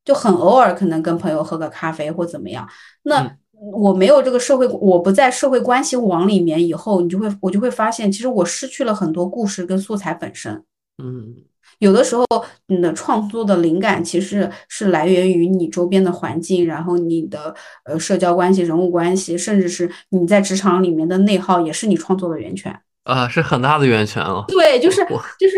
[0.05, 2.65] 就很偶尔可能跟朋友喝个咖啡或怎么样，
[3.03, 3.21] 那。
[3.21, 10.63] 嗯我没有这个社会，我不在社会关系网里面以后，你就会我就会发现，其实我失去了很多故事跟素材本身。
[11.03, 11.35] 嗯
[11.79, 12.25] 有的时候，
[12.67, 17.53] 你的创作的灵感其实是来源于你周边的环境，然后你的
[17.83, 22.73] 呃社交关系、人物关系，甚至是你在职场里面的内耗，也是你创作的源泉。
[23.03, 24.45] 啊，是很大的源泉了。
[24.47, 25.05] 对，就是
[25.37, 25.57] 就是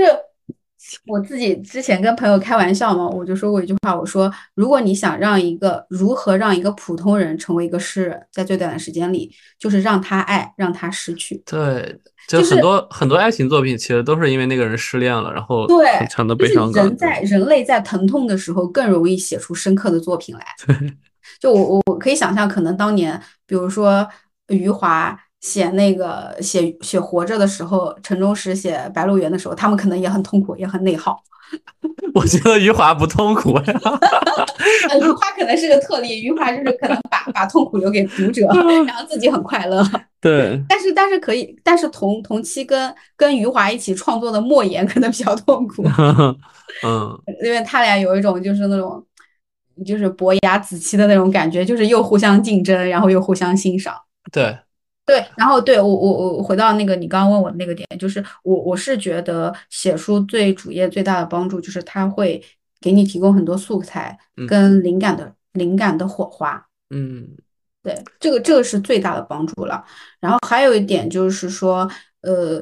[1.06, 11.42] 我自己之前跟朋友开玩笑嘛，我就说过一句话，我说如果你想让一个如何让一个普通人成为一个诗人，在最短的时间里，就是让他爱，让他失去。
[11.46, 16.86] 对，就就是很多很多爱情作品，其实都是因为那个人失恋了，然后对很强的悲伤感。
[16.86, 20.46] 人在人类在疼痛的时候更容易写出深刻的作品来。
[21.40, 24.08] 就我我我可以想象，可能当年比如说
[24.48, 31.22] 余华写那个写写活着的时候，陈忠实写白鹿原的时候，他们可能也很痛苦，也很内耗。
[32.14, 33.64] 我觉得余华不痛苦呀。
[34.90, 38.46] 呃，余华可能是个特例，余华就是可能把把痛苦留给读者，
[38.86, 39.82] 然后自己很快乐。
[40.20, 45.84] 对，但是但是可以，但是同同期跟跟余华一起创作的莫言可能比较痛苦，
[46.84, 49.02] 嗯，因为他俩有一种就是那种
[49.86, 53.96] 就是伯牙子期的那种感觉，就是又互相竞争，然后又互相欣赏。
[54.32, 54.58] 对，
[55.08, 62.44] 对，然后对我我我回到那个你刚刚问我的那个点，就是我我是觉得写书最主业最大的帮助就是它会
[62.82, 66.68] 给你提供很多素材嗯跟灵感的灵感的火花。
[66.90, 67.26] 嗯
[67.82, 69.82] 对，这个这个是最大的帮助了。
[70.20, 71.90] 然后还有一点就是说，
[72.20, 72.62] 呃，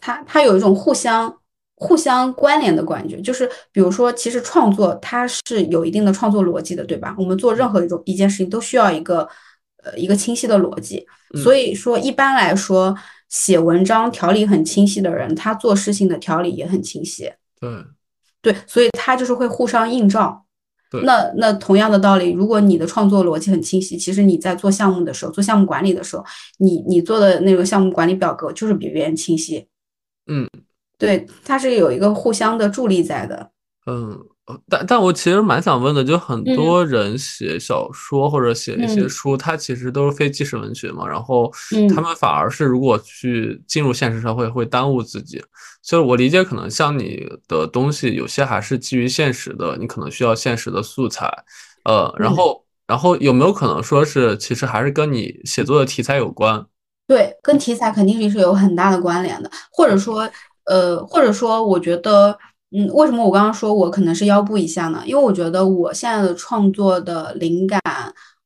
[0.00, 1.32] 它它有一种互相
[1.76, 7.14] 互相关联的感觉，就是比如说，其实创作它是有一定的创作逻辑的，对吧？
[7.16, 9.28] 我们做任何一种一件事情都需要一个
[9.84, 11.06] 呃一个清晰的逻辑。
[11.34, 12.96] 嗯所以说，一般来说，
[13.28, 17.32] 写文章条理很清晰的人，他做事情的条理也很清晰。
[17.60, 17.84] 对，
[18.40, 20.44] 对，所以他就是会互相映照。
[20.90, 26.24] 对那那同样的道理，如果你的创作逻辑很清晰，其实你在做项目的时候，做项目管理的时候，
[26.58, 29.66] 你你做的那个项目管理表格就是比别人清晰。
[30.26, 30.48] 嗯
[30.96, 33.50] 对，它是有一个互相的助力在的。
[33.86, 34.26] 嗯，呃
[34.68, 36.54] 但但我其实蛮想问的，就很嗯。
[36.54, 39.08] 多人写小说或者写一些嗯。
[39.08, 41.88] 书，它其实都是非纪实文学嘛，然后嗯。
[41.88, 45.42] 他们反而是如果去进入现实社会会耽误自己。
[45.82, 51.26] 所以我理解，可能像你的东西，有些还是基于现实的，你可能需要现实的素材，
[51.84, 52.36] 呃，然嗯。
[52.36, 56.64] 后然后有没有可能说是其实还是跟你写作的题材有关？
[57.06, 60.28] 对，跟题材肯定是有很大的关联的，或者说，
[60.64, 62.38] 呃，或者说，我觉得，
[62.76, 65.00] 嗯，为什么我刚刚说我可能是腰部以下呢？
[65.06, 67.80] 因为我觉得我现在的创作的灵感，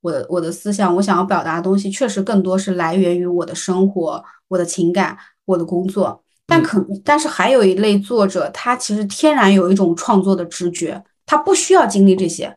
[0.02, 5.16] 我的我的思想，我想要表达的东西，确实更多是来源于我的生活、我的情感、
[5.46, 6.22] 我的工作。
[6.46, 12.54] 但可，但是还有一类作者，他其实天然有一种创作的直觉，他不需要经历这些。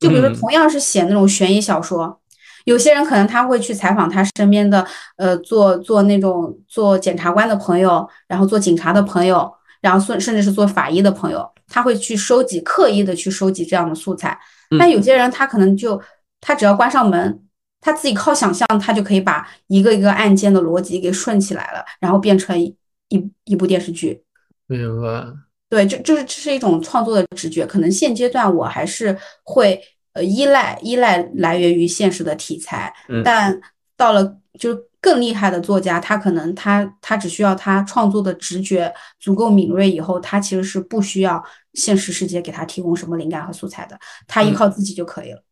[0.00, 2.20] 就比如说，嗯同样是写那种悬疑小说。
[2.64, 9.50] 有些人可能他会去采访他身边的，呃，做做那种做检察官的朋友，然后做警察的朋友，
[9.84, 14.30] 然后甚甚至是做法医的朋友，他会去收集，刻意的去收集这样的素材。
[14.70, 16.00] 嗯但有些人他可能就
[16.40, 17.44] 他只要关上门，
[17.82, 22.74] 他自己靠想象，他就可以把一个一个案件的逻辑给顺起来了，然后变成一
[23.10, 24.24] 一一部电视剧。
[24.66, 25.26] 明白。
[25.68, 27.66] 对，就就是这是一种创作的直觉。
[27.66, 29.78] 可能现阶段我还是会
[30.14, 33.60] 呃依赖依赖来源于现实的题材，嗯但
[33.98, 38.90] 到了就是更厉害的作家，他可能他他只需要他创作的直觉
[39.20, 41.44] 足够敏锐以后，他其实是不需要
[41.74, 45.42] 现实世界给他提供什么灵感和素材的，他依嗯靠自己就可以了。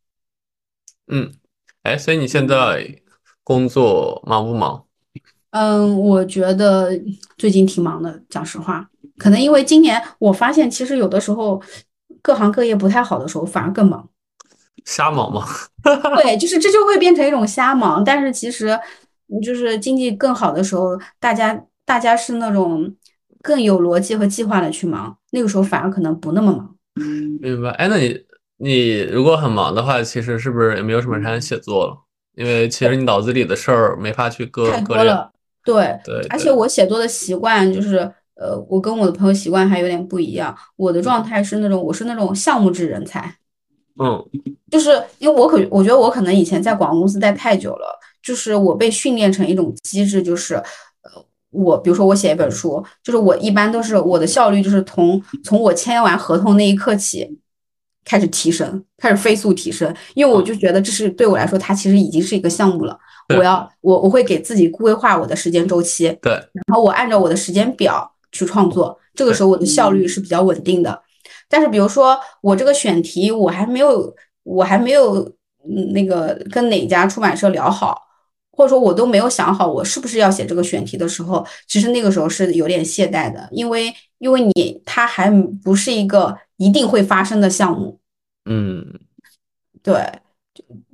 [1.07, 1.31] 嗯，
[1.83, 2.99] 哎，所以你现在
[3.43, 4.85] 工作忙不忙？
[5.51, 6.99] 嗯，我觉得
[7.37, 8.89] 最近挺忙的，讲实话，
[9.19, 11.61] 可能因为今年我发现，其实有的时候
[12.23, 14.09] 各行各业不太好的时候，反而更忙。
[14.85, 15.45] 瞎忙吗？
[16.21, 18.03] 对，就是这就会变成一种瞎忙。
[18.03, 18.81] 但是其实，嗯
[19.41, 22.95] 就是经济更好的时候，大家大家是那种
[23.41, 26.75] 更有逻辑和计划的去忙，那个时候反而可能不那么忙。
[27.41, 27.69] 明白。
[27.71, 28.25] 哎，那你
[28.57, 31.97] 你如果很忙的话，其实是不是也没有什么时间写作了？
[32.35, 35.31] 因为其实你脑子里的事儿没法去割割了。
[35.63, 37.97] 对对，而且我写作的习惯就是，
[38.35, 40.53] 呃，我跟我的朋友习惯还有点不一样。
[40.75, 43.33] 我的状态是那种，我是那种项目制人才。
[43.97, 44.21] 嗯，
[44.71, 57.37] 就是因为我可我觉得我可能以前在广告公司待太久了，就是我被训练成一种机制，就是，呃，我比如说我写一本书，就是我一般都是我的效率就是从从我签完合同那一刻起
[58.05, 62.97] 开始提升，开始飞速提升，因为我就觉得这是对我来说，它其实已经是一个项目了。
[63.37, 71.01] 我要我我会给自己规划我的时间周期，对，然后我按照我的时间表去创作，这个时候我的效率是比较稳定的。
[71.47, 74.13] 但是比如说我这个选题我还没有
[74.43, 75.19] 我还没有
[75.65, 77.97] 嗯那个跟哪家出版社聊好，
[78.55, 85.29] 或者说我都没有想好我是不是要写这个选题的时候，其实那个时候是有点懈怠的，因为因为你它还
[85.63, 87.99] 不是一个一定会发生的项目，
[88.45, 88.85] 嗯，
[89.81, 89.95] 对。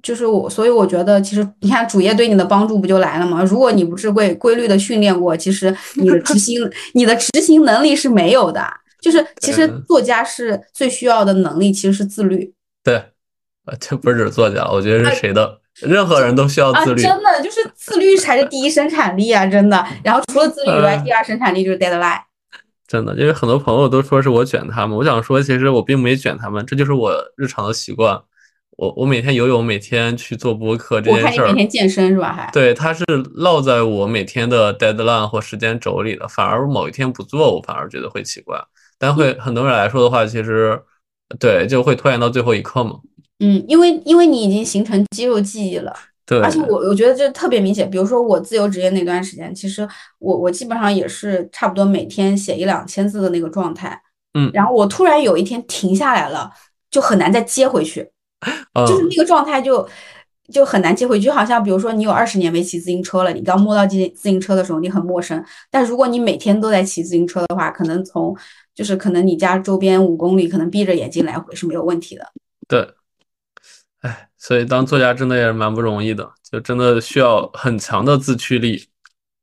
[0.02, 3.44] 就是我，所以我觉得，其实你看主业对你的帮助不就来了吗？
[3.44, 6.58] 如果你不是规规律的训练过，其实你的执行
[6.96, 8.66] 你的执行能力是没有的。
[9.02, 12.54] 就是其实作家是最需要的能力，其实是自律。
[12.82, 12.96] 对，
[13.66, 17.02] 呃， 这不是指作家，我觉得是谁的，任何人都需要自律。
[17.90, 19.46] 自律才是第一生产力啊！
[19.46, 19.86] 真的。
[20.04, 22.22] 然后除了自律以外，第二生产力就是 deadline。
[22.88, 28.20] 真的，因为很多朋友都说是我卷他们，我想说，其实我并没卷他们，这就是我日常的习惯。
[28.78, 31.30] 我我每天游泳，每天去做播客这件事儿。
[31.30, 32.32] 我看你每天健身是吧？
[32.32, 36.28] 还对，它是落在我每天的 deadline 或时间轴里的。
[36.28, 38.58] 反而某一天不做，我反而觉得会奇怪。
[38.98, 40.82] 但会很多人来说的话，其实
[41.40, 43.00] 对就会拖延到最后一刻嘛。
[43.40, 45.94] 嗯，因为因为你已经形成肌肉记忆了。
[46.30, 46.40] 对。
[46.42, 47.90] 而且我我觉得这特别明显。
[47.90, 49.88] 比如说我自由职业那段时间，其实
[50.20, 54.00] 我我基本上也是差不多每天写一两千字的那个状态。
[54.36, 54.52] 嗯。
[54.54, 56.52] 然后我突然有一天停下来了，
[56.92, 58.08] 就很难再接回去。
[58.88, 59.86] 就是那个状态就
[60.50, 68.34] 就很难接回去，就好像比如说你有二十年没骑自行车了，你刚摸到自自行车的时候你很陌生，但如果你每天都在骑自行车的话，可能从
[68.74, 72.26] 就是可能你家周边五公里，可能闭着眼睛来回是没有问题的。
[72.66, 72.88] 对，哎，
[74.40, 78.88] 所以当作家真的也是蛮不容易的，就真的需要很强的自驱力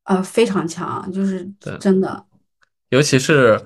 [0.03, 2.25] 啊，非常强，就是真的，
[2.89, 3.61] 尤其是。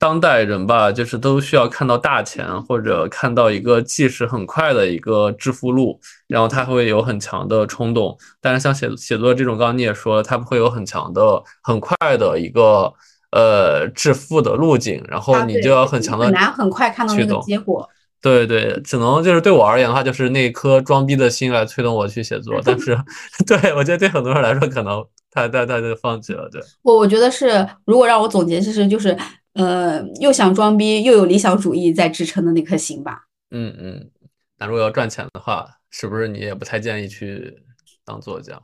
[0.00, 8.16] 当代人吧，就是都需要看到大钱，或者看到一个即时很快的一个致富路，然后他会有很强的冲动。
[8.40, 12.90] 但是像写写作这种，刚刚你也说了，他不会有很强的、很快的一个
[13.32, 17.86] 呃致富的路径，然后你就要很强的很难很快看到那个结果。
[18.20, 22.60] 对对，只能就是对我而言的话，就是那颗装逼的心来推动我去写作。
[22.64, 22.98] 但是，
[23.46, 26.48] 对我觉得对很多人来说，可能他他他就放弃了。
[26.50, 29.16] 对我我觉得是，如果让我总结，其实就是。
[29.54, 33.24] 呃，又想装逼又有理想主义在支撑的那颗心吧。
[33.50, 34.08] 嗯嗯，
[34.56, 37.58] 那如果要赚钱的话，是不是你也不太建议去
[38.04, 38.60] 当作家？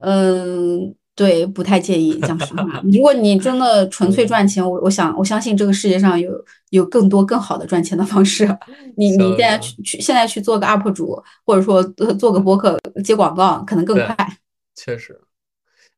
[0.00, 2.20] 嗯，对，不太建议。
[2.20, 6.30] 讲实话， 如果你真的纯粹赚钱，我我想我相信这个世界上有
[6.68, 8.46] 有更多更好的赚钱的方式。
[8.96, 14.14] 你你现在去去现在去做个 UP 主，或者说做个博客接广告，可能更快。
[14.74, 15.18] 确实。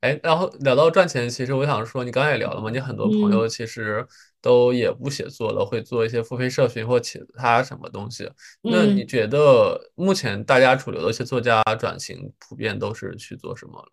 [0.01, 4.07] 哎，然后聊到赚钱，其实我想说，你刚才也聊了嘛，你很多朋友其实
[4.41, 8.31] 都也不写作了，会做一些付费社群或其他什么东西。
[8.63, 13.85] 那你觉得目前大家主流的一些作家转型，普遍都是去做什么？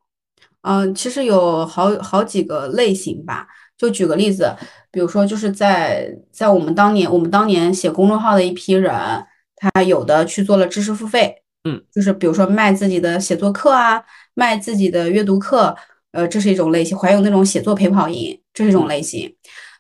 [0.66, 3.48] 嗯，其实有好好几个类型吧。
[3.78, 4.52] 就举个例子，
[4.92, 8.92] 比如说就是在在我们当年，我们当年写公众号的一批人，
[9.56, 11.36] 他有的去做了知识付费，
[11.66, 14.04] 嗯，就是比如说卖自己的写作课啊，
[14.34, 15.76] 卖自己的阅读课。
[16.12, 19.36] 呃，这是一种类型，还有那种写作陪跑营，这是一种类型，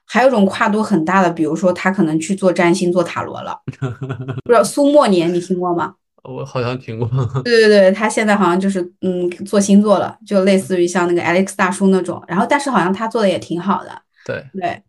[0.06, 3.58] 还有一种跨度很大的，比如说他可能去做占星、做塔罗了。
[4.44, 5.94] 不知道苏莫年你听过吗？
[6.28, 7.07] 我好像听过。
[7.43, 12.21] 对对对，他现在好像就是嗯做星座了，就类似于像那个 Alex 大叔那种。
[12.28, 13.91] 然后，但是好像他做的也挺好的。
[14.26, 14.82] 对对，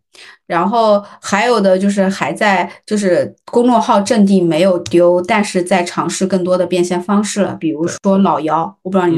[0.47, 9.17] 然后还有的就是还在就是公众号阵地没有丢，但是在尝试更多的变现方式了，比如说老姚，我不知道你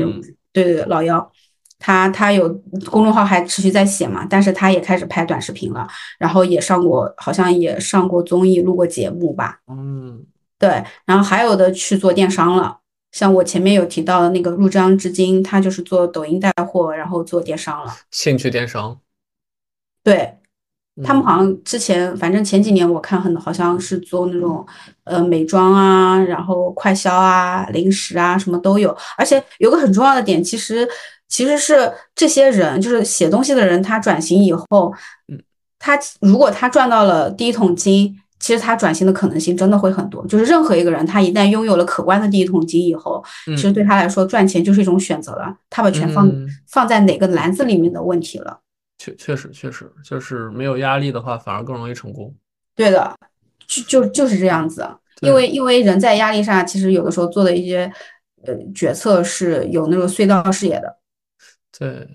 [0.51, 1.31] 对对对老姚。
[1.81, 2.49] 他他有
[2.89, 9.61] 公众号还持续在写嘛，但是他也开始拍短视频了，然后也上过，好像也上过综艺，录过节目吧。
[9.69, 10.19] 嗯，
[10.59, 12.77] 对，然后还有的去做电商了，
[13.11, 17.91] 像我前面有提到的那个入章至今，他就是做抖音带货，然后做电商了。
[18.11, 18.99] 兴趣电商。
[20.03, 20.37] 对，
[21.03, 24.65] 他们好像之前，反正前几年我看很好像是做那种
[25.05, 28.95] 呃美妆啊，然后快销啊，零食啊，什么都有。
[29.17, 30.87] 而且有个很重要的点，其实。
[31.31, 34.91] 其实是这些人，就是写东西的人，他转型以后，
[35.27, 35.39] 嗯，
[35.77, 40.25] 他如果他赚到了第一桶金，其实他转型的可能性真的会很多。
[40.27, 46.31] 就是任何一个人，他一旦拥有了可观的第一桶金以后，其实对他来说赚钱就是一种选择了，他把钱放
[46.67, 48.59] 放在哪个篮子里面的问题了。
[48.97, 52.35] 确确实确实，就是没有压力的话，反而更容易成功。
[52.75, 53.15] 对的，
[53.67, 54.87] 就就就是这样子。
[55.21, 57.91] 因为因为人在压力下，其实有的时候做的一些
[58.45, 60.97] 呃决策是有那种隧道视野的。
[61.77, 62.07] 对，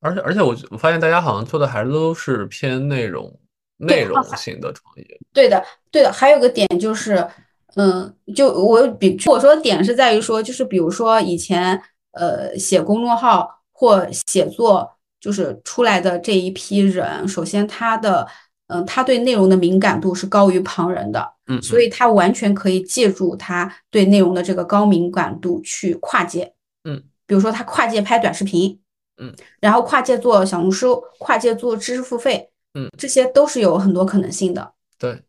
[0.00, 3.32] 而且而且我我发现大家好像做的还是都是偏内容
[3.76, 5.20] 内容型的创业。
[5.32, 6.12] 对的，对的。
[6.12, 7.26] 还有个点就是，
[7.74, 11.80] 嗯，就我比我说的点是在于说，就是比如说以前
[12.12, 18.26] 呃写公众号或写作就是出来的这一批人，首先他的。
[18.68, 26.52] 嗯，他对内容的敏感度是高于旁人的，嗯，所以他完全可以借助他对内容的这个高敏感度去跨界，
[26.82, 28.80] 嗯，比如说他跨界拍短视频，
[29.18, 35.22] 嗯，然后跨界做小红书，跨界做知识付费，嗯，这些都是有很多可能性的，对，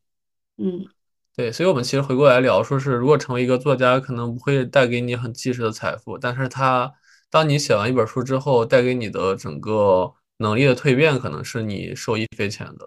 [0.57, 0.85] 嗯，
[1.33, 6.91] 对，所以我们其实回过来聊，说是如果成为一个作家，可能不会带给你很即时的财富，但是他
[7.29, 12.85] 当你写完一本书之后，带给你的整个能力的蜕变，可能是你受益匪浅的。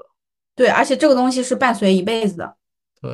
[0.55, 2.55] 对，而且这个东西是伴随一辈子的。
[3.01, 3.11] 对，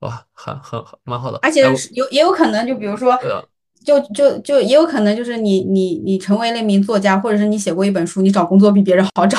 [0.00, 1.38] 哇，很很很蛮好的。
[1.42, 1.60] 而且
[1.90, 3.18] 有也有可能，就比如说，
[3.84, 9.38] 就就就也有可能，就是你你你成为了一名作家，或者是你写过一本书，你找工作比别人好找。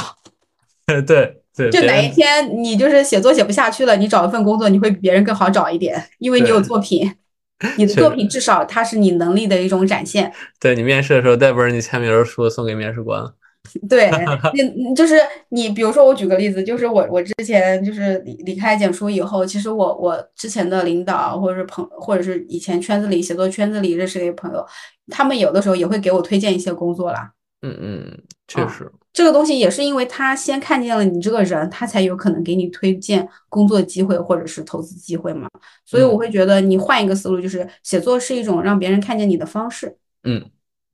[0.87, 1.39] 对对。
[1.71, 7.13] 就哪一天你就是写作写不下去了，你找一份工作，你会比别人更好找一点，因为你有作品，
[7.77, 10.33] 你的作品至少它是你能力的一种展现。
[10.59, 13.23] 对你面试的时候带本你签名的书送给面试官。
[13.87, 14.11] 对，
[14.55, 15.15] 你就是
[15.49, 24.65] 你，比如说我举个例子，就是我我之前就是离离开简书以后，其实我我之前的领导或者是朋或者是以前圈子里写作圈子里认识的一些朋友，
[25.11, 27.31] 他们有的时候也会给我推荐一些工作啦。
[27.63, 35.49] 嗯嗯，确实，这个东西也是因为他先看见了你这个人，他才有可能给你推荐工作机会或者是投资机会嘛。
[35.85, 39.97] 所以我会觉得你换一个思路，就是写作是一种让别人看见你的方式。
[40.23, 40.45] 嗯。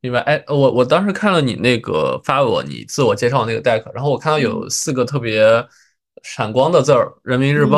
[0.02, 5.44] 明白，哎，我我当时看了你那个发我你自我介绍那个 deck，然后我看到有四个特别
[6.24, 7.78] 闪光的字儿，《人民日报》。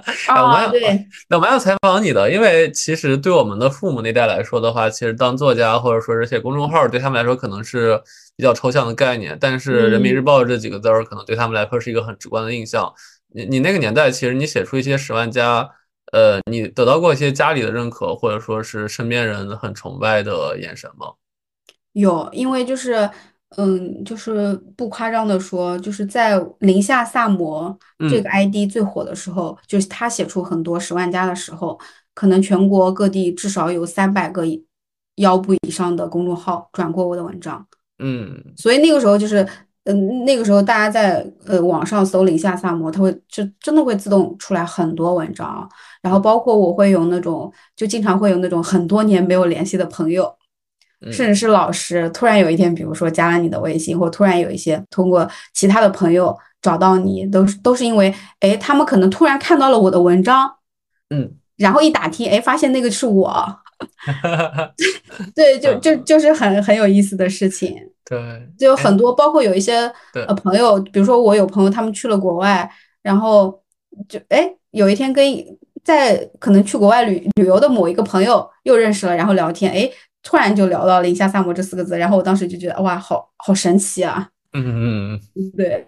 [0.32, 1.06] 啊，对。
[1.28, 8.00] 那我蛮想采访你的，因为其实对我们的父母那代来说的话，其实当作家或者说是写公众号，对他们来说可能是
[8.36, 12.92] 比较抽象的概念，但是《人民日报》这几个字儿，可能对他们来说是一个很直观的印象。
[13.34, 15.68] 你你那个年代，其实你写出一些十万加，
[16.12, 21.06] 呃，你得到过一些家里的认可，或者说是身边人很崇拜的眼神吗？
[21.94, 23.10] 有，因为就是，
[23.56, 27.76] 嗯，就是不夸张的说，就是在零下萨摩
[28.10, 31.78] 这个 ID 最火的时候，就是他写出很多十万加的时候，
[32.14, 34.44] 可能全国各地至少有三百个
[35.16, 37.66] 腰部以上的公众号转过我的文章。
[37.98, 39.46] 嗯，所以那个时候就是，
[39.84, 45.68] 嗯，那个时候大家在呃网上搜零下萨摩，它会就真的会自动出来很多文章，
[46.00, 50.34] 然后包括我会有那种，就经常会有那种很多年没有联系的朋友。
[51.10, 60.48] 甚至是老师，突然有一天，比如说加了你的微信，或突然有一些通过其他的朋友找到你，都是都是因为，哎，他们可能突然看到了我的文章，
[61.10, 63.34] 嗯，然后一打听，哎，发现那个是我，
[65.34, 65.96] 对，就就。
[66.04, 67.74] 就是很很有意思的事情，
[68.04, 68.18] 对，
[68.56, 72.70] 就有很多，包括有一些呃朋友，比如说我有朋友他们去了国外，
[73.02, 73.60] 然后
[74.08, 75.24] 就哎有一天跟
[75.82, 79.90] 在可能去国外旅旅游的某一个朋友又认识了，然后聊天，哎。
[80.22, 84.28] 突然就聊到了“零下萨摩”这四个字，然后我当时就觉得哇，好好神奇啊！
[84.52, 85.86] 嗯嗯嗯，对，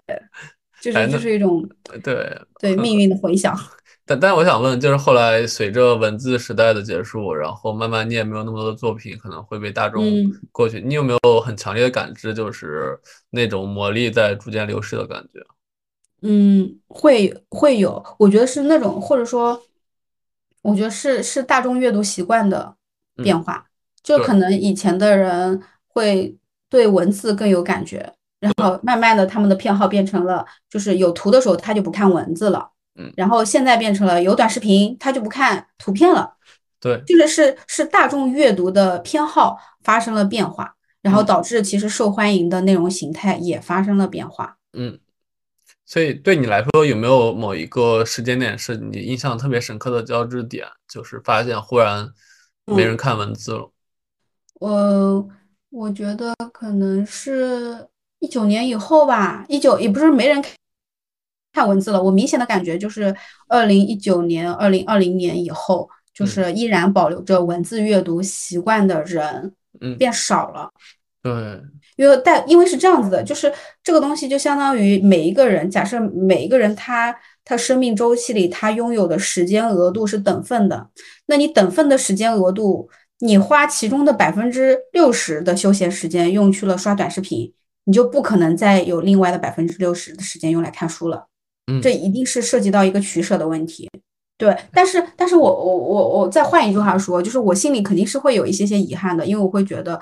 [0.81, 1.67] 就是就是一种
[2.03, 3.57] 对对命运的回响。
[4.07, 10.03] 但但是我想问，就是后来随着文字时代的结束，然后慢慢你也没有那么多的作品，可能会被大众
[10.51, 10.79] 过去。
[10.79, 12.99] 你有没有很强烈的感知，就是
[13.31, 15.39] 那种魔力在逐渐流失的感觉？
[16.21, 19.59] 嗯，会会有，我觉得是那种，或者说，
[20.61, 22.75] 我觉得是是大众阅读习惯的
[23.23, 23.65] 变化。
[24.05, 26.37] 就可能以前的人会
[26.69, 36.35] 对文字更有感觉，然后慢慢的他们的偏好变成了，就是有图的时候他就不看文字了，嗯，然后现在变成了有短视频他就不看图片了，
[36.79, 44.99] 对，就是是是大众阅读的偏好发生了变化，然后导致其实受欢迎的内容形态也发生了变化，嗯，
[45.85, 52.09] 所以对你来说有没有某一个时间点是你印象特别深刻的交织点，就是发现忽然
[52.65, 53.71] 没人看文字了？
[54.59, 55.27] 我
[55.69, 57.87] 我觉得可能是
[58.19, 60.43] 一九年以后吧，一九也不是没人
[61.53, 62.01] 看文字了。
[62.01, 63.15] 我明显的感觉就是
[63.47, 70.71] 二零一九年、二零二零年以后，就是依然保留着文字阅读习惯的人，嗯，变少了。
[71.21, 71.31] 对，
[71.97, 73.51] 因为但因为是这样子的，就是
[73.83, 80.89] 这个东西就相当于每一个人，假设每一个人他他生命周期里他拥有的时间额度是等份的，
[81.25, 82.87] 那你等份的时间额度，
[83.19, 87.53] 你花其中的百分之六十的休闲时间用去了刷短视频，
[87.85, 91.27] 你就不可能再有另外的百分之六十的时间用来看书了。
[91.71, 93.89] 嗯，这一定是涉及到一个取舍的问题。
[94.37, 99.97] 对，但是但是我我我我再换一句话说，就是我心里肯定是会有一些些遗憾的，因为我会觉得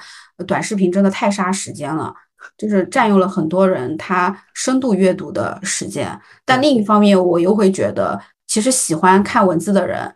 [0.47, 2.11] 短视频真的太杀时间了，
[2.57, 6.19] 就是占用了很多人他深度阅读的时间。
[6.43, 10.11] 但另一方面，我又会觉得，其实喜欢看文字的人，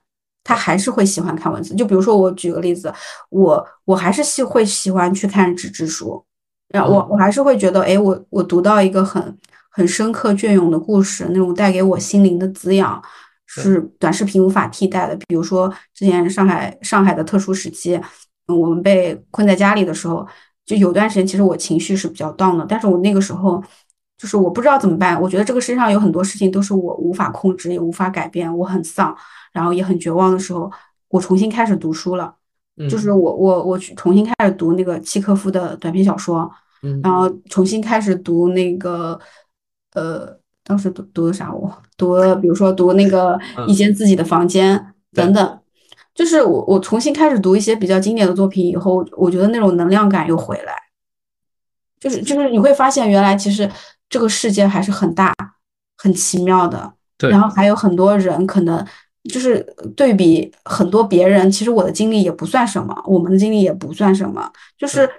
[0.48, 1.76] 他还是会喜欢看文字。
[1.76, 2.94] 就比如说，我举个例子，
[3.30, 6.24] 我我还是喜会喜欢去看纸质书，
[6.70, 9.38] 然后我我还是会觉得，哎，我我读到一个很
[9.70, 13.04] 很深刻隽永的故事，那种带给我心灵的滋养。
[13.50, 15.16] 是短视频无法替代的。
[15.26, 18.00] 比如说，之前上海上海的特殊时期，
[18.48, 20.28] 我们被困在家里的时候，
[20.66, 22.66] 就有段时间，其实我情绪是比较 down 的。
[22.68, 23.64] 但是我那个时候，
[24.18, 25.20] 就是我不知道怎么办。
[25.20, 28.54] 我觉得这个世界上有很多事情都是我无法控制，也无法改变。
[28.58, 29.16] 我很丧，
[29.58, 30.72] 然后也很绝望的时候，
[31.10, 32.34] 我重新开始读书了。
[32.88, 36.50] 就是我我我去重新开始读那个契诃夫的短篇小说，
[37.02, 39.20] 然后重新开始读那个
[39.94, 40.38] 呃。
[40.70, 41.50] 当时读读的啥？
[41.50, 43.40] 我读，比如说读那个
[43.70, 45.60] 一间自己的房间等等，
[46.14, 50.74] 就是我我重新开始读一些比较经典的作品以后，我觉得那种能量感又回来，
[52.02, 53.72] 就是就是你会发现原来其实
[54.10, 55.34] 这个世界还是很大
[55.96, 58.86] 很奇妙的，然后还有很多人可能
[59.28, 59.62] 就是
[59.96, 65.10] 对比很多别人，其实我的经历也不算什么，我们的经历也不算什么，就是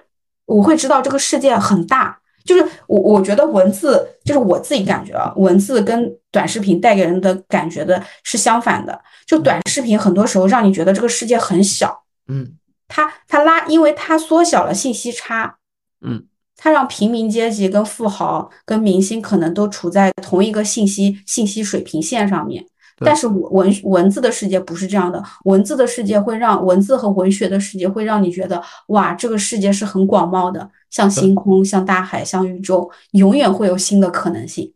[0.45, 2.17] 我会知道这个世界很大。
[2.45, 8.99] 就是我，我觉得文字就是我自己感觉啊，文字跟短视频带给人的感觉的是相反的。
[9.27, 12.53] 就短视频很多时候让你觉得这个世界很小，嗯，
[12.87, 15.57] 它它拉，因为它缩小了信息差，
[16.01, 22.65] 嗯，它让平民阶级跟富豪跟明星可能都处在同一个信息信息水平线上面。
[22.99, 34.73] 但是文文字的世界不是这样的，文字的世界会让文字和文学的世界会让你觉得哇，这个世界是很广袤的，像星空，像大海，像宇宙，永远会有新的可能性。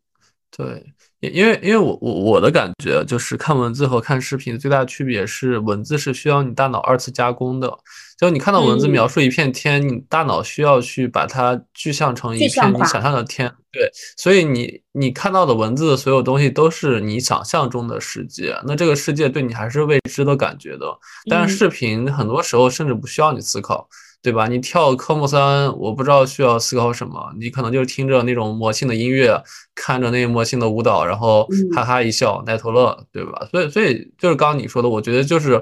[0.55, 0.85] 对。
[1.31, 7.73] 因为因为我我我的感觉就是看文字和看视频最大的区别是文字是需要你大脑二次加工的，
[8.19, 20.85] 就你看到文字描述一片天，你大脑需要去把它具象成一片你想象的天，对，所以你你看到的文字的所有东西都是你想象中的世界，那这个世界对你还是未知的感觉的，
[21.29, 23.87] 但是视频很多时候甚至不需要你思考。
[24.23, 24.47] 对吧？
[24.47, 29.37] 你跳科目三，我不知道需要思考什么，你可能就是听着那种魔性的音乐，
[29.75, 31.45] 看着那魔性的舞蹈，然后
[31.75, 33.45] 哈哈一笑，奈头乐，对吧？
[33.51, 35.61] 所以，所以就是刚刚你说的，我觉得就是，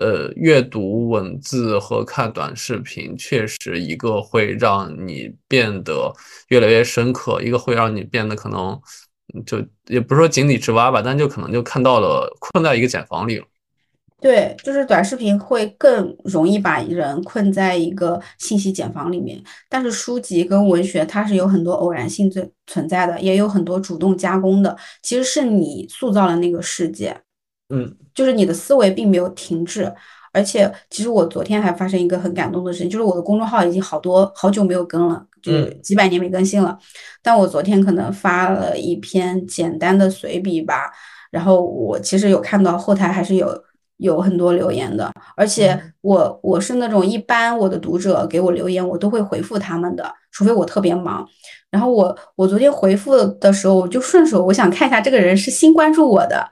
[0.00, 6.12] 呃，阅读文字和看短视频，确实一个会让你变得
[6.48, 8.80] 越来越深刻，一个会让你变得可能
[9.44, 13.44] 就也不是说井底之蛙吧，但就可能就看到了困在一个茧房里了。
[14.18, 27.20] 对，就是短视频会更容易把人困在一个信息茧房里面，但是书籍跟文学它是有很多偶然性存存在的，也有很多主动加工的，其实是你塑造了那个世界，
[27.68, 29.92] 嗯，就是你的思维并没有停滞，
[30.32, 36.78] 而且其实我昨天还发生一个很感动的事情，就是我的公众号已经好多好久没有更了，就是几百年没更新了，
[37.22, 40.90] 但我昨天可能发了一篇简单的随笔吧，
[41.30, 43.64] 然后我其实有看到后台还是有。
[43.98, 51.26] 有很多留言的，而且我我是那种一般我的读者给我留言，我都会回复他们的，除非我特别忙。
[51.70, 56.46] 然后我我昨天回复的时候，我就顺手我想看一下这个人是新关注我的，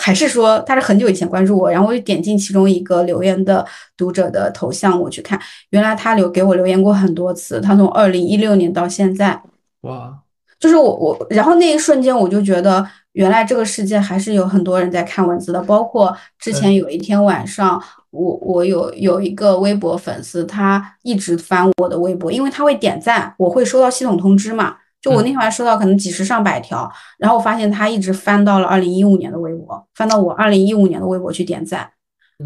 [0.00, 1.70] 还是说他是很久以前关注我。
[1.70, 3.64] 然后我就点进其中一个留言的
[3.96, 5.38] 读者的头像，我去看，
[5.70, 9.40] 原来他留给我留言过很多次，他从二零一六年到现在，
[9.82, 10.18] 哇，
[10.58, 12.86] 就是我我，然后那一瞬间我就觉得。
[13.14, 24.76] 原来这个世界还是有很多人在看文字的，包括之前有一天晚上，我我有有一个微博粉丝，他一直翻我的微博，因为他会点赞，我会收到系统通知嘛。
[25.00, 31.90] 就我那天晚上收到可能几十上百条，然后我发现他一直翻到了二零一五年的微博，翻到我二零一五年的微博去点赞，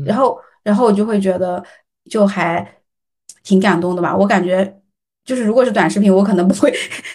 [0.07, 1.63] 然后然后我就会觉得
[2.11, 2.77] 就还
[3.43, 4.81] 挺感动的吧，我感觉。
[5.25, 6.71] 就是如果是短视频，我可能不会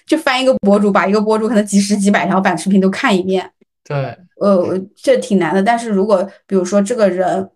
[0.07, 3.47] 就翻一个博主，把一个博主可能几十几百条短视频都看一遍。
[3.83, 5.61] 对，呃，这挺难的。
[5.61, 7.47] 但是如果比如说这个人，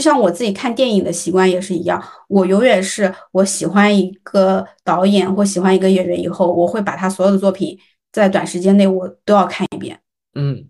[0.00, 7.78] 就像我自己看电影的习惯也是一样，我永远是我喜欢一个导演或喜欢一个演员以后，我会把他所有的作品
[8.10, 10.00] 在短时间内我都要看一遍。
[10.34, 10.66] 嗯，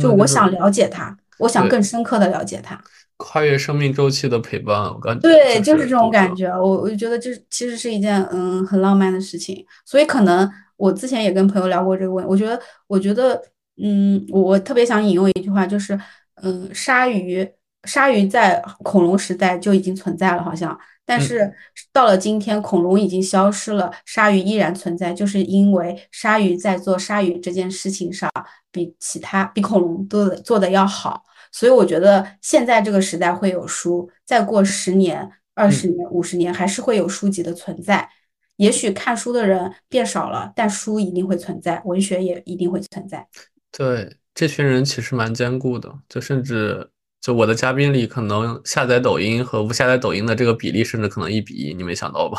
[0.00, 2.80] 就我想了解他，我想更深刻的了解他。
[3.16, 6.46] 跨越生命周期的陪伴，我感觉对，就就是这种感觉。
[6.50, 9.66] 我我觉得这其实是一件嗯很浪漫的事情。
[9.84, 12.30] 所以可能我之前也跟朋友聊过这个问题。
[12.30, 13.42] 我觉得，我觉得，
[13.82, 15.98] 嗯，我我特别想引用一句话，就是
[16.42, 17.48] 嗯，鲨鱼，
[17.84, 20.78] 鲨鱼在恐龙时代就已经存在了，好像。
[21.06, 21.52] 但是
[21.92, 28.30] 到了今天，恐龙已经消失了，鲨鱼依然存在，就是因为鲨鱼在做鲨鱼这件事情上，
[28.72, 31.22] 比其他比恐龙都做的要好。
[31.52, 38.08] 所以我觉得现在这个时代会有书，再过十年、二十年、五十年，还是会有书籍的存在。
[38.56, 43.26] 也许看书的人变少了，但书一定会存在，文学也一定会存在。
[43.70, 46.88] 对，这群人其实蛮坚固的，就甚至。
[47.24, 52.38] 就我的嘉宾里，可能下载抖音和不下载抖音的这个比例，甚至可能一比一，你没想到吧？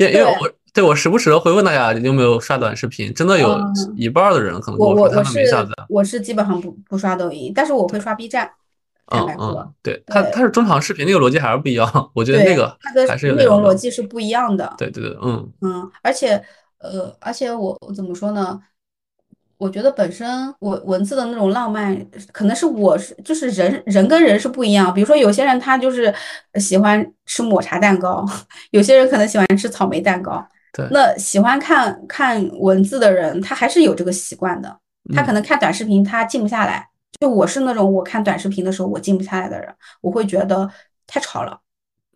[0.00, 3.56] 因 因为我对我时不时的会问大家有没有刷短视频，真的有
[3.96, 5.70] 一半的人可能跟我说他们没下载。
[5.88, 8.50] 我是基本上不不刷抖音，但是我会刷 B 站。
[9.14, 12.76] 嗯嗯，对，它它是中长视频那个逻辑还是不一样，我觉得那个
[13.06, 14.74] 还是内容逻辑是不一样的。
[14.76, 16.30] 对对对，嗯嗯，而且
[16.78, 18.60] 呃，而且我怎么说呢？
[19.58, 21.96] 我觉得本身我文字的那种浪漫，
[22.30, 24.92] 可能是我是就是人人跟人是不一样。
[24.92, 26.14] 比如说有些人他就是
[26.56, 28.24] 喜欢吃抹茶蛋糕，
[28.70, 30.46] 有些人可能喜欢吃草莓蛋糕。
[30.72, 34.78] 对，那喜欢看看文字的人，他还是有这个习惯的。
[35.14, 36.86] 他可能看短视频他静不下来。
[37.18, 40.68] 就我是那种我看短视频的时候我静不下来的人，我会觉得
[41.06, 41.58] 太吵了。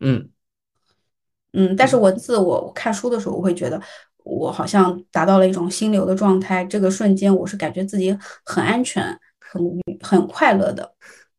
[0.01, 0.28] 嗯
[1.55, 3.80] 嗯，但是文字我看书的时候我会觉得。
[4.24, 9.02] 我好像达到了一种心流的状态，这个瞬间我是感觉自己很安全、
[9.38, 9.62] 很
[10.00, 10.92] 很快乐的。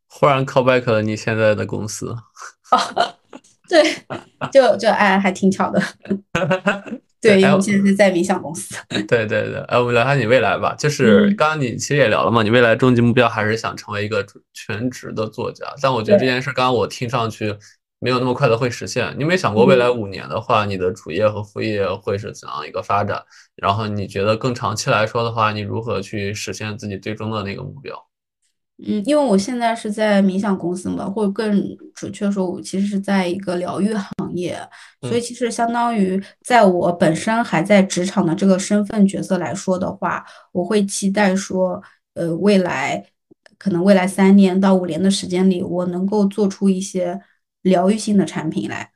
[0.07, 2.15] 忽然 call back 了你现在的公司，
[3.69, 3.81] 对，
[4.51, 5.81] 就就哎，还挺巧的。
[7.21, 8.75] 对，因为我现在是在冥想公司。
[8.89, 10.75] 对对对，哎，我们聊下你未来吧。
[10.75, 15.65] 就是刚刚你其实也聊了嘛，你未来终极目标还是想成为一个全职的作家。
[15.81, 17.55] 但我觉得这件事，刚刚我听上去。
[18.03, 19.15] 没有那么快的会实现。
[19.15, 23.21] 你没想过未来五年的话，你的主业和副业会是怎样一个发展？
[23.55, 27.95] 然后你觉得更长期来说的话，你如何去实现自己最终的那个目标？
[28.83, 34.57] 嗯，因为我现在是在冥想公司嘛，或者更准确说，我其实是在一个疗愈行业，
[35.01, 41.79] 所以其实相当于在我本身还在职场的这个身份角色来说的话，我会期待说，
[42.15, 43.05] 呃，未来
[43.59, 47.21] 可能未来三年到五年的时间里，我能够做出一些。
[47.63, 48.91] 疗愈性的产品来，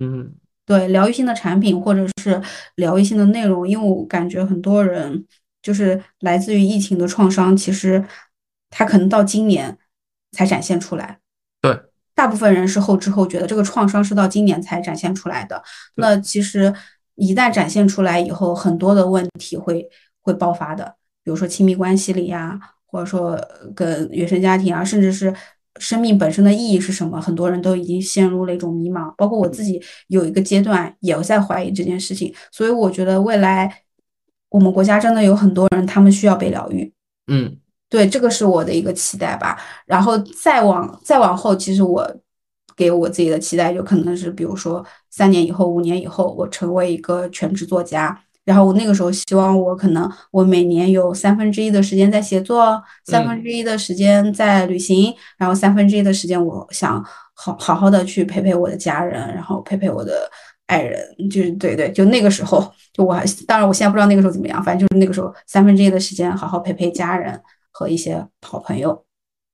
[0.00, 0.32] 嗯，
[0.64, 2.40] 对，疗愈性的产品或者是
[2.76, 5.26] 疗愈性的内容，因为我感觉很多人
[5.60, 8.02] 就是来自于疫情的创伤，其实
[8.70, 9.76] 他可能到今年
[10.32, 11.18] 才展现出来。
[11.60, 11.78] 对，
[12.14, 15.62] 大部分人是后知后觉的，这个创伤是到今年才展现出来的。
[15.96, 16.72] 那其实
[17.16, 19.86] 一旦展现出来以后，很多的问题会
[20.22, 23.38] 会爆发的，比如说亲密关系里呀，或者说
[23.74, 25.34] 跟原生家庭啊，甚至是。
[25.78, 27.20] 生命本身的意义是什么？
[27.20, 32.34] 很多人都已经陷入了一种迷茫，包括我自己有一个阶段也在怀疑这件事情。
[32.50, 33.82] 所以我觉得未来
[34.48, 36.92] 我们国家真的有很多人，他们需要被疗愈。
[37.26, 37.56] 嗯，
[37.88, 39.58] 对，这个是我的一个期待吧。
[39.86, 42.10] 然后再往再往后，其实我
[42.76, 48.22] 给我自己的期待就可能是，比如说三年以后、五年以后，我成为一个全职作家。
[48.48, 60.30] 然后我那个时候希望我可能我每年有三分之一的时间在写作，三分之一的时间在旅行，然后三分之一的时间我想好好好的去陪陪我的家人，然后陪陪我的
[60.64, 60.98] 爱人，
[61.30, 67.38] 就是对对，就那个时候，就我还当然我现在不知道那个时候怎么样，反正就是那个时候三分之一的时间好好陪陪家人
[67.70, 69.04] 和一些好朋友。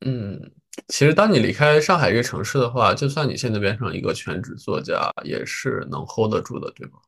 [0.07, 0.41] 嗯，
[0.87, 6.99] 其实当你离开上海这个城市的话，就算你现在变成一个全职作家，也是能 hold 得住的，对吗？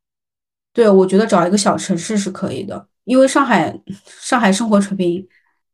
[0.76, 3.74] 对，我觉得找一个小城市是可以的，因为上海，
[4.20, 5.26] 上海生活水平，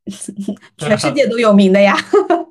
[0.78, 1.96] 全世界都有名的呀。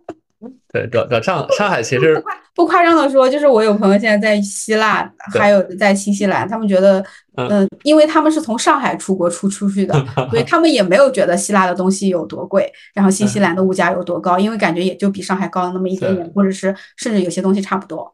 [0.67, 2.21] 对，找找上上海其实
[2.53, 7.01] 不夸张的说，就是我有朋友现在在希腊，还有在新西兰，他们觉得，
[7.35, 9.93] 嗯，因为他们是从上海出国出出去的，
[10.29, 18.13] 所以他们也没有觉得希腊的东西有多贵，然后新西兰的物价有多高，因为感觉也就比上海高了那么一点点，或者是甚至有些东西差不多。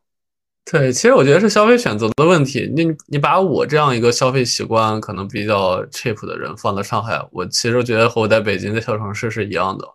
[0.69, 2.69] 对，其实我觉得是消费选择的问题。
[2.76, 9.88] 你你把我这样一个消费习惯可能比较 cheap 的人放到上海，我其实觉得和我在北京的小城市是一样的。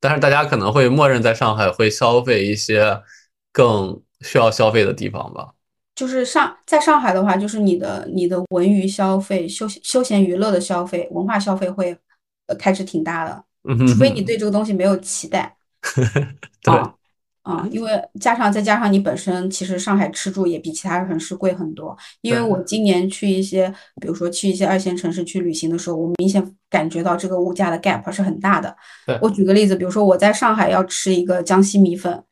[0.00, 3.00] 但是大家可能会默认在上海会消费一些
[3.52, 5.50] 更需要消费的地方吧。
[5.94, 11.96] 就是上在上海的话，就是你的你的文娱消费、休休闲娱乐的消费、文化消费会
[12.48, 13.44] 呃开支挺大的，
[13.86, 15.56] 除非你对这个东西没有期待。
[16.60, 16.74] 对。
[16.74, 16.92] 啊，
[17.70, 21.96] 因为加上再加上你本身，其实上海吃住也比其他城市贵很多。
[22.20, 28.76] 因为我今年去一些，比如说去一些二线城市去旅行的时候，我明显感觉到这个物价的 gap 是很大的。
[29.20, 32.24] 我举个例子，比如说我在上海要吃一个江西米粉，嗯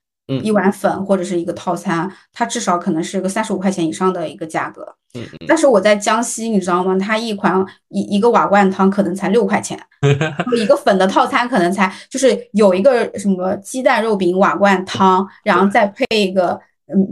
[0.43, 4.95] 一碗粉或者是一个套餐，它至少可能是个三十五块钱以上的一个价格。
[5.17, 6.99] 嗯但是我在江西，你知道吗？
[6.99, 9.79] 它一款一一个瓦罐汤可能才六块钱，
[10.57, 17.07] 一个粉的套餐可能才就是有一个什么鸡蛋肉饼瓦罐汤，然后再配一个嗯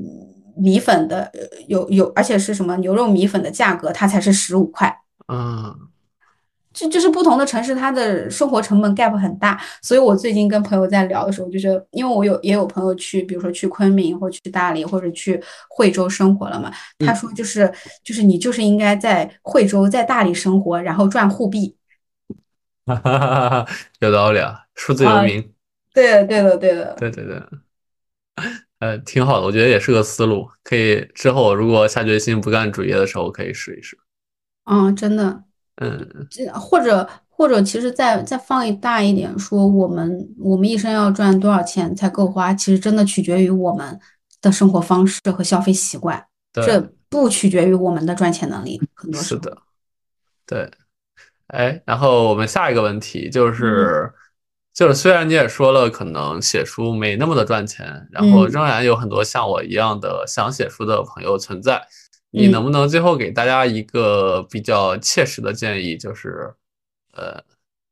[0.56, 4.92] 米粉的，呃有有而且是什么牛肉米粉的价格，它才是十五块。
[5.32, 5.72] 嗯
[6.72, 17.72] 这就是不同的城市，它的生活成本 gap 很大，所以我最近跟朋友在聊的时候，就是因为我有也有朋友去，比如说去昆明或者去大理或者去惠州生活了嘛，他说就是
[18.02, 21.76] 就是你就是应该在惠州在大理生活，然后赚沪币。
[22.84, 23.66] 哈哈哈哈，
[24.00, 25.52] 有道理啊，数字游啊民，
[25.94, 26.96] 对的，对的，对的。
[26.98, 27.42] 对对对，
[28.80, 33.96] 呃，挺好的，我觉得也是个思路，可以之后如果下决心不干主业的时候，可以试一试。
[34.64, 35.44] 嗯，真的，
[35.76, 43.98] 嗯这或者或者其实再再放一大一点，说我们我们一生要赚多少钱才够花，其实真的取决于我们
[44.40, 46.24] 的生活方式和消费习惯。
[46.52, 49.20] 对这不取决于我们的赚钱能力，很多。
[49.20, 49.56] 是的，
[50.46, 50.70] 对，
[51.46, 54.12] 哎，然后我们下一个问题就是，
[54.74, 61.82] 就是虽然你也说了，可能写书没那么的赚钱，然后嗯仍然有很多像我一样的想写书的朋友存在，
[62.32, 66.52] 你嗯能不能最后给大家一个比较切实的建议，就是，
[67.12, 67.40] 呃，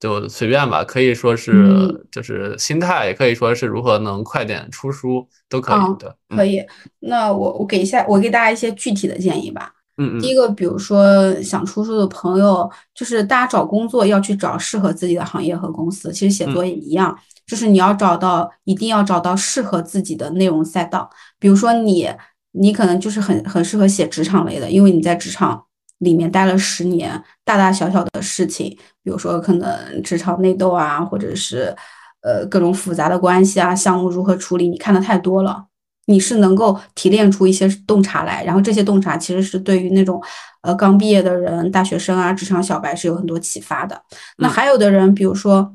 [0.01, 6.17] 就随便吧，可以说是嗯就是心态，也可以说是如何能快点出书，都可以嗯的。
[6.31, 6.65] 可以，
[7.01, 9.75] 那我我给一下，我给大家一些具体的建议吧。
[9.99, 17.15] 嗯嗯第一个，比如说想出书的朋友，就是大家找工作要去找适合自己的行业和公司，其实写作也一样，
[17.47, 21.11] 就是你要找到，一定要找到适合自己的内容赛道。
[21.39, 22.09] 比如说你，
[22.53, 25.63] 你可能就是很很适合写职场类的，因为你在职场
[25.99, 28.69] 里面待了十年，大大小小的事情，
[29.03, 31.75] 比如说可能职场内斗啊，或者是
[32.23, 35.67] 呃各种复杂的关系啊，项目如何处理，你看的太多了。
[36.07, 40.21] 你是能够提炼出一些洞察来，然后这些洞察其实是对于那种
[40.63, 44.03] 呃刚毕业的人、大学生啊、职场小白是有很多启发的。
[44.39, 45.73] 那嗯还有的人，比如说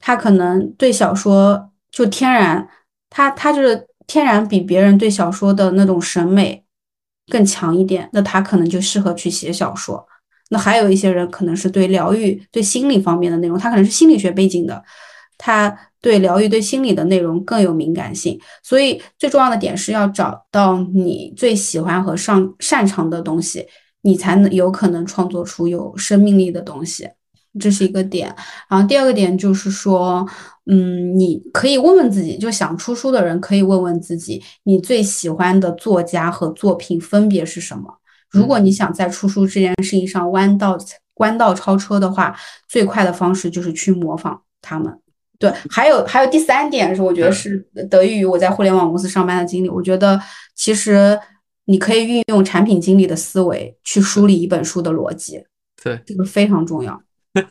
[0.00, 2.66] 他可能对小说就天然，
[3.08, 6.62] 他他就是天然比别人对小说的那种审美
[7.30, 10.06] 更强一点，那他可能就适合去写小说。
[10.50, 14.84] 那还有一些人可能是对疗愈、对心理方面的内容，他可能是心理学背景的，
[15.38, 18.38] 他对疗愈、对心理的内容更有敏感性。
[18.62, 23.66] 所以最重要的点是要找到你最喜欢和上擅长的东西，
[24.02, 27.08] 你才能有可能创作出有生命力的东西。
[27.58, 28.34] 这是一个点。
[28.68, 30.26] 然后第二个点就是说，
[30.66, 37.98] 嗯，你可以问问自己，就想出书的人可以问问自己，你最喜欢的作家和作品分别是什么？
[38.30, 40.78] 如果你想在出书这件事情上弯道
[41.16, 42.34] 弯道超车的话，
[42.66, 44.98] 最快的方式就是去模仿他们。
[45.38, 47.58] 对，还有还有第三点是，我觉得是
[47.90, 49.68] 得益于我在互联网公司上班的经历。
[49.68, 50.18] 我觉得
[50.54, 51.18] 其实
[51.66, 55.44] 你可以运用产品经理的思维去梳理一本书的逻辑，
[55.82, 57.02] 对，这个非常重要。
[57.34, 57.44] 嗯，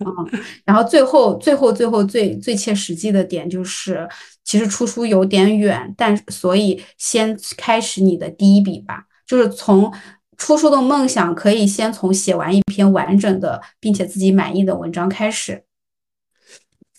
[0.65, 4.07] 然后最后最后最后最最切实际的点就是，
[4.43, 9.91] 其实出书有点远，但所以先开始你的第一笔吧，就是从
[10.37, 15.63] 出书的梦想可以先从写完一篇完整的并且自己满意的文章开始。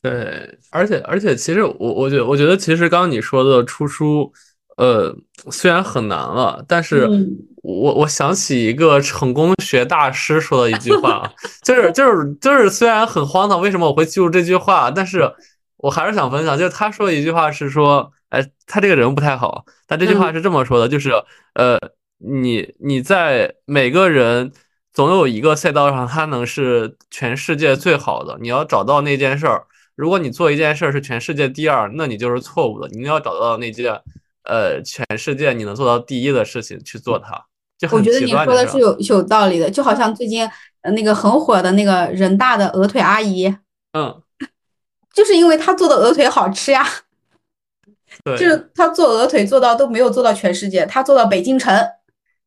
[0.03, 4.33] 对，而且而且，其实我我觉我觉得，其实刚刚你说的出书，
[4.77, 5.15] 呃，
[5.53, 11.33] 虽然很难了，但是嗯我我想起一个成功学大师说的一句话啊，
[11.63, 14.91] 就是就是就是，虽然很荒唐，为什么我会记住这句话？
[14.91, 15.33] 但是
[15.79, 21.11] 我还是想分享，就是他说的一句话是说，哎，他这个人不太好，但这句话是这么说的，就是
[21.55, 21.79] 呃，
[22.19, 24.53] 你你在每个人。
[24.95, 28.37] 总有一个赛道上，他能是全世界最好的。
[28.43, 29.65] 你要找到那件事儿。
[29.97, 32.87] 如果你做一件事儿是全世界第二，那你就是错误的。
[32.89, 33.91] 你要找到那件，
[34.45, 37.43] 呃，全世界你能做到第一的事情去做它。
[37.89, 40.49] 就我觉得你说的是是有有道理的，就好像最近
[40.83, 43.47] 呃那个很火的那个人大的鹅腿阿姨，
[43.93, 44.23] 嗯，
[45.13, 46.87] 就是因为她做的鹅腿好吃呀，
[48.25, 51.75] 对， 就是她做鹅腿做到都没有做到全世界，她做到北京城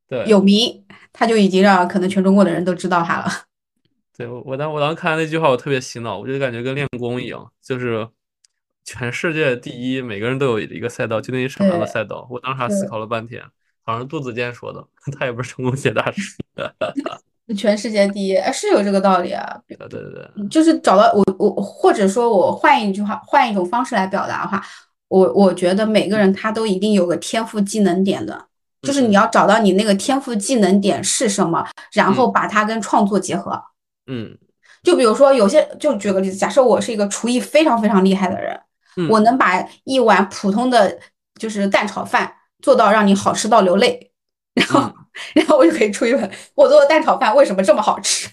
[0.08, 0.24] 对。
[0.26, 3.26] 有名，她就已经让可能全中国的人都知道她了。
[4.18, 8.08] 对我我当我当时看那句话，我特别洗脑，我就感觉跟练功一样，就是
[8.86, 12.26] 全世界第一，每个人都有一个赛道，就那一什么样的赛道。
[12.32, 12.88] 我当时还思。
[12.88, 13.44] 考了半天，
[13.86, 14.84] 好像杜子健说的，
[15.18, 16.36] 他也不是成功学大师。
[17.56, 19.46] 全世界第一，哎，是有这个道理啊。
[19.68, 24.60] 对对对，就是找到我我，或者说我换一句话，换一种方式来表达的话，
[25.10, 28.48] 我我觉得每个人他都一定有个天赋技能点的，
[28.82, 31.64] 就是你要找到你那个天赋技能点是什么，
[31.94, 33.64] 然后把它跟创作结合。
[34.08, 34.36] 嗯，
[34.82, 38.60] 就比如说有些，就举个例子，假设我是一个厨艺非常非常厉害的人，
[38.98, 40.98] 嗯我能把一碗普通的
[41.40, 42.34] 就是蛋炒饭
[42.66, 44.12] 做到让你好吃到流泪，
[44.58, 44.92] 然后
[45.36, 48.28] 然后我就可以出一本我做的蛋炒饭为什么这么好吃。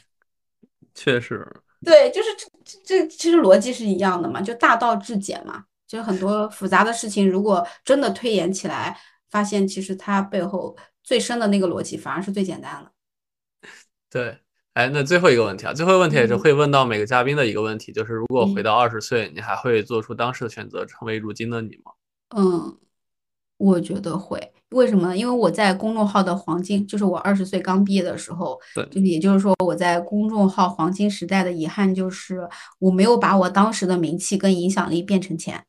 [0.96, 1.46] 确实，
[1.84, 2.28] 对，就是
[2.64, 8.98] 这这其实逻辑是一样的嘛，就大道至简嘛，就很多复杂的事情，如果真的推演起来，
[9.30, 12.90] 发现其实它背后最深的那个逻辑反而是最简单的。
[14.08, 14.38] 对，
[14.72, 21.92] 哎，那最后一个问题啊，最后一个问题也是会问到每个嘉宾的一个问题，就是如果回到二十岁，你还会做出当时的选择，成为如今的你吗？
[22.34, 22.78] 嗯，
[23.62, 24.52] 我觉得会。
[24.70, 25.16] 为什么呢？
[25.16, 32.48] 因为我在公众号的黄金，就是我二十岁刚毕业的时候，对，就也就是说我在公众号黄金时代的遗憾就是
[32.78, 35.62] 我没有把我当时的名气跟影响力变成钱。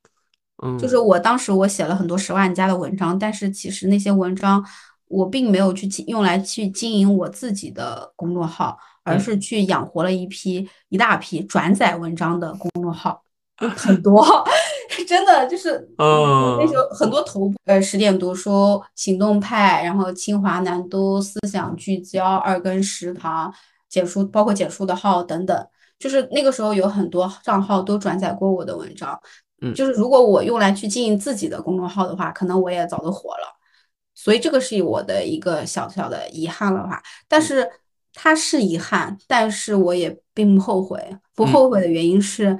[0.64, 4.66] 嗯，就是我当时我写了很多十万加的文章，但是其实那些文章
[5.10, 13.22] 我并没有去用来去经营我自己的公众号，而是去养活了一批一大批转载文章的公众号，
[13.58, 14.26] 很 多。
[15.06, 23.54] 真的就是，嗯，那时候很多头部，呃，十点读书、行动派，然后清华南都思想聚焦、二更食堂、
[23.90, 25.68] 简书，包括简书的号等等，
[25.98, 29.20] 就是那个时候有很多账号都转载过我的文章。
[29.62, 33.60] 嗯，就是如果我用来去经营自己的公众号的话，可能我也早都火了。
[34.16, 37.02] 所以这个是我的一个小小的遗憾了吧？
[37.28, 37.70] 但是
[38.14, 41.18] 它是遗憾，但是我也并不后悔。
[41.36, 42.58] 不后悔的原因是。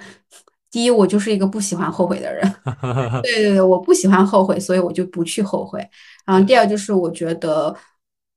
[0.74, 2.42] 第一，我就是一个不喜欢后悔的人，
[3.22, 5.88] 对对对，我不喜欢后悔，所以我就不去后悔。
[6.26, 7.76] 然后第二就是，我觉得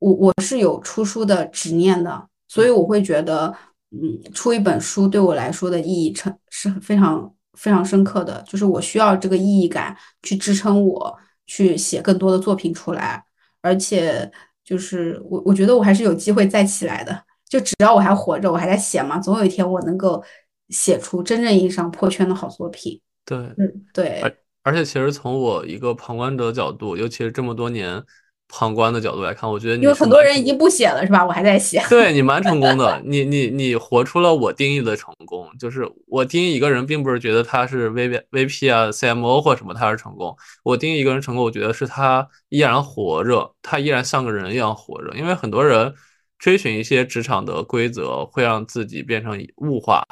[0.01, 3.51] 我我是有出书的执念的，所以我会觉得，
[3.91, 13.25] 嗯，出一本书对我来说的意义成是非常非常深刻的，就是我需要这个意义感去支撑我去写更多的作品出来，
[13.63, 14.31] 而且
[14.63, 17.19] 就是我我觉得我还是有机会再起来的，
[17.49, 20.23] 就只要我还活着，我还在写嘛，总有一天我能够。
[20.69, 23.01] 写出真正意义上破圈的好作品。
[23.25, 24.21] 对，嗯，对。
[24.23, 28.03] 而而且，其实从我一个旁观者角度，尤其是这么多年
[28.49, 31.25] 旁观的角度来看，我觉得你有很多人已经不写了，是吧？
[31.25, 31.81] 我还在写。
[31.89, 35.49] 对你蛮成功的，你你你活出了我定义的成功。
[35.59, 40.37] 就是我定义一个人，并不是觉得他是 V V P 啊、C M O 或什么他是成功。
[40.65, 45.17] 我定义一个人成功，我觉得是他依然活着，他依然像个人一样活着。
[45.17, 45.95] 因为很多人
[46.39, 50.05] 追寻一些职场的规则，会让自己变成物化。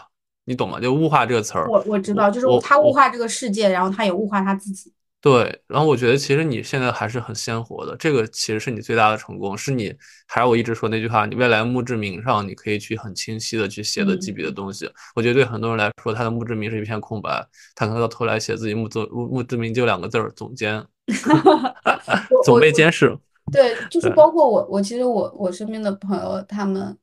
[0.45, 0.79] 你懂吗？
[0.79, 4.93] 就物化这个词儿，我我知道，就是他物化这个世界，然后他也物化他自己。
[5.21, 9.91] 对，然后我觉得其实你现在还是很鲜活的，这个其实是你最大的成功，是你
[10.27, 14.87] 还是我一直说那句话，你未来墓志铭上你可以去很清晰的去写的几笔的东西。
[15.16, 17.43] 我觉得对很多人来说，他的墓志铭是一片空白，
[17.75, 20.85] 他可能到头来写自己墓作墓墓志铭就两个字儿：总监，
[22.45, 23.16] 总被监视。
[23.51, 26.95] 对，就是包括我，我其实我我身边的朋友他们。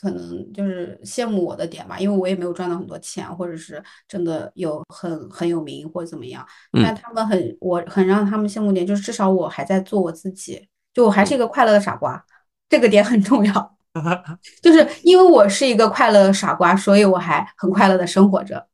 [0.00, 6.46] 可能就是羡慕我的点吧，因为我也没有赚到很多钱，或者是真的有很很有名或者怎么样。
[6.72, 12.24] 但他们很，我很让他们羡慕点，就是至少我还在做我自己，就我还是一个快乐的傻瓜，
[12.68, 13.76] 这个点很重要。
[14.62, 18.68] 就是因为我是一个快乐的傻瓜，所以我还很快乐的生活着。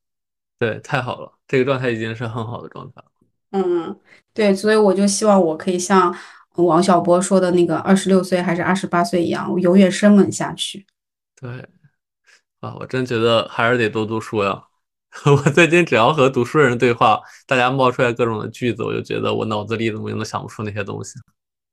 [0.59, 3.07] 对，太好了，这个状态已经是很好的状态了。
[3.53, 3.99] 嗯，
[4.35, 6.15] 对，所以我就希望我可以像
[6.57, 10.85] 王小波说的那个二十六岁还是二十八岁一样，我永远生猛下去。
[11.45, 11.69] 对，
[12.61, 14.65] 啊，我真觉得还是得多读书呀。
[15.27, 21.19] 我最近只要和读书人对话，大家冒出来各种的句子，我就觉得我脑子里怎么都想不出那些东西。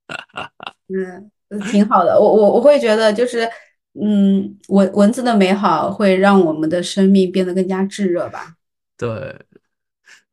[0.92, 2.20] 嗯，挺好的。
[2.20, 3.48] 我我我会觉得就是，
[3.94, 8.56] 嗯，文文字的美好会让我们的生命变得更加炙热吧。
[8.98, 9.34] 对。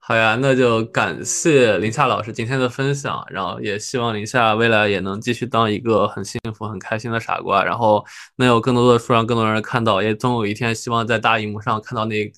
[0.10, 8.04] 好呀，那就感谢林夏老师今天的分享，然后也希望林夏未来也能继续当一个很幸福、很开心的傻瓜，然后
[8.38, 12.32] 能有更多的书让更多人看到，也总有一天希望在大荧幕上看到那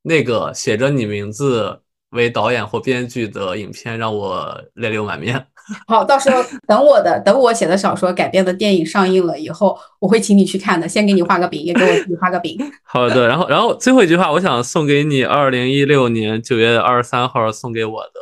[0.00, 1.82] 那个写着你名字
[2.12, 5.48] 为导演或编剧的影片，让我泪流满面。
[5.86, 10.88] 好，到时候等我的，等我写的小说改编的电影上映了以后，我会请你去看的。
[10.88, 12.58] 先给你画个饼，也给我自己画个饼。
[12.82, 18.20] 好的，然后，然后最后一句话，我想送给你，二零一六年九月二十三号送给我的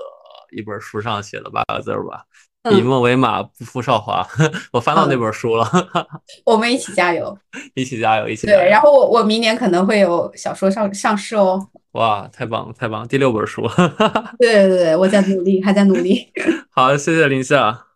[0.57, 2.25] 一本书上写的八个字吧：
[2.73, 4.27] 以梦为马，不负韶华。
[4.73, 5.69] 我翻到那本书了。
[6.45, 7.37] 我们一起加油，
[7.75, 8.47] 一起加油，一起。
[8.47, 11.69] 对，然后我我明年可能会有小说上上市哦。
[11.93, 13.07] 哇，太棒了，太棒了！
[13.07, 13.63] 第六本书，
[14.39, 16.29] 对对对，我在努力，还在努力。
[16.71, 17.87] 好，谢谢林夏。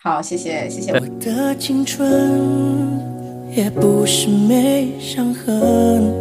[0.00, 0.92] 好，谢谢，谢谢。
[0.92, 2.08] 我的青春
[3.50, 6.14] 也不是没伤痕，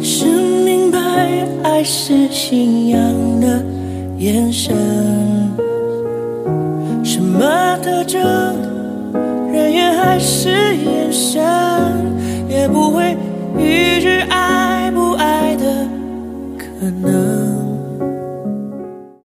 [0.00, 0.26] 是
[0.64, 0.98] 明白
[1.64, 3.60] 爱是信仰的
[4.18, 5.49] 眼神。
[7.32, 8.20] 什么特征，
[9.52, 11.40] 人缘还是眼神，
[12.48, 13.16] 也不会
[13.56, 15.86] 预知爱不爱的
[16.58, 17.59] 可能。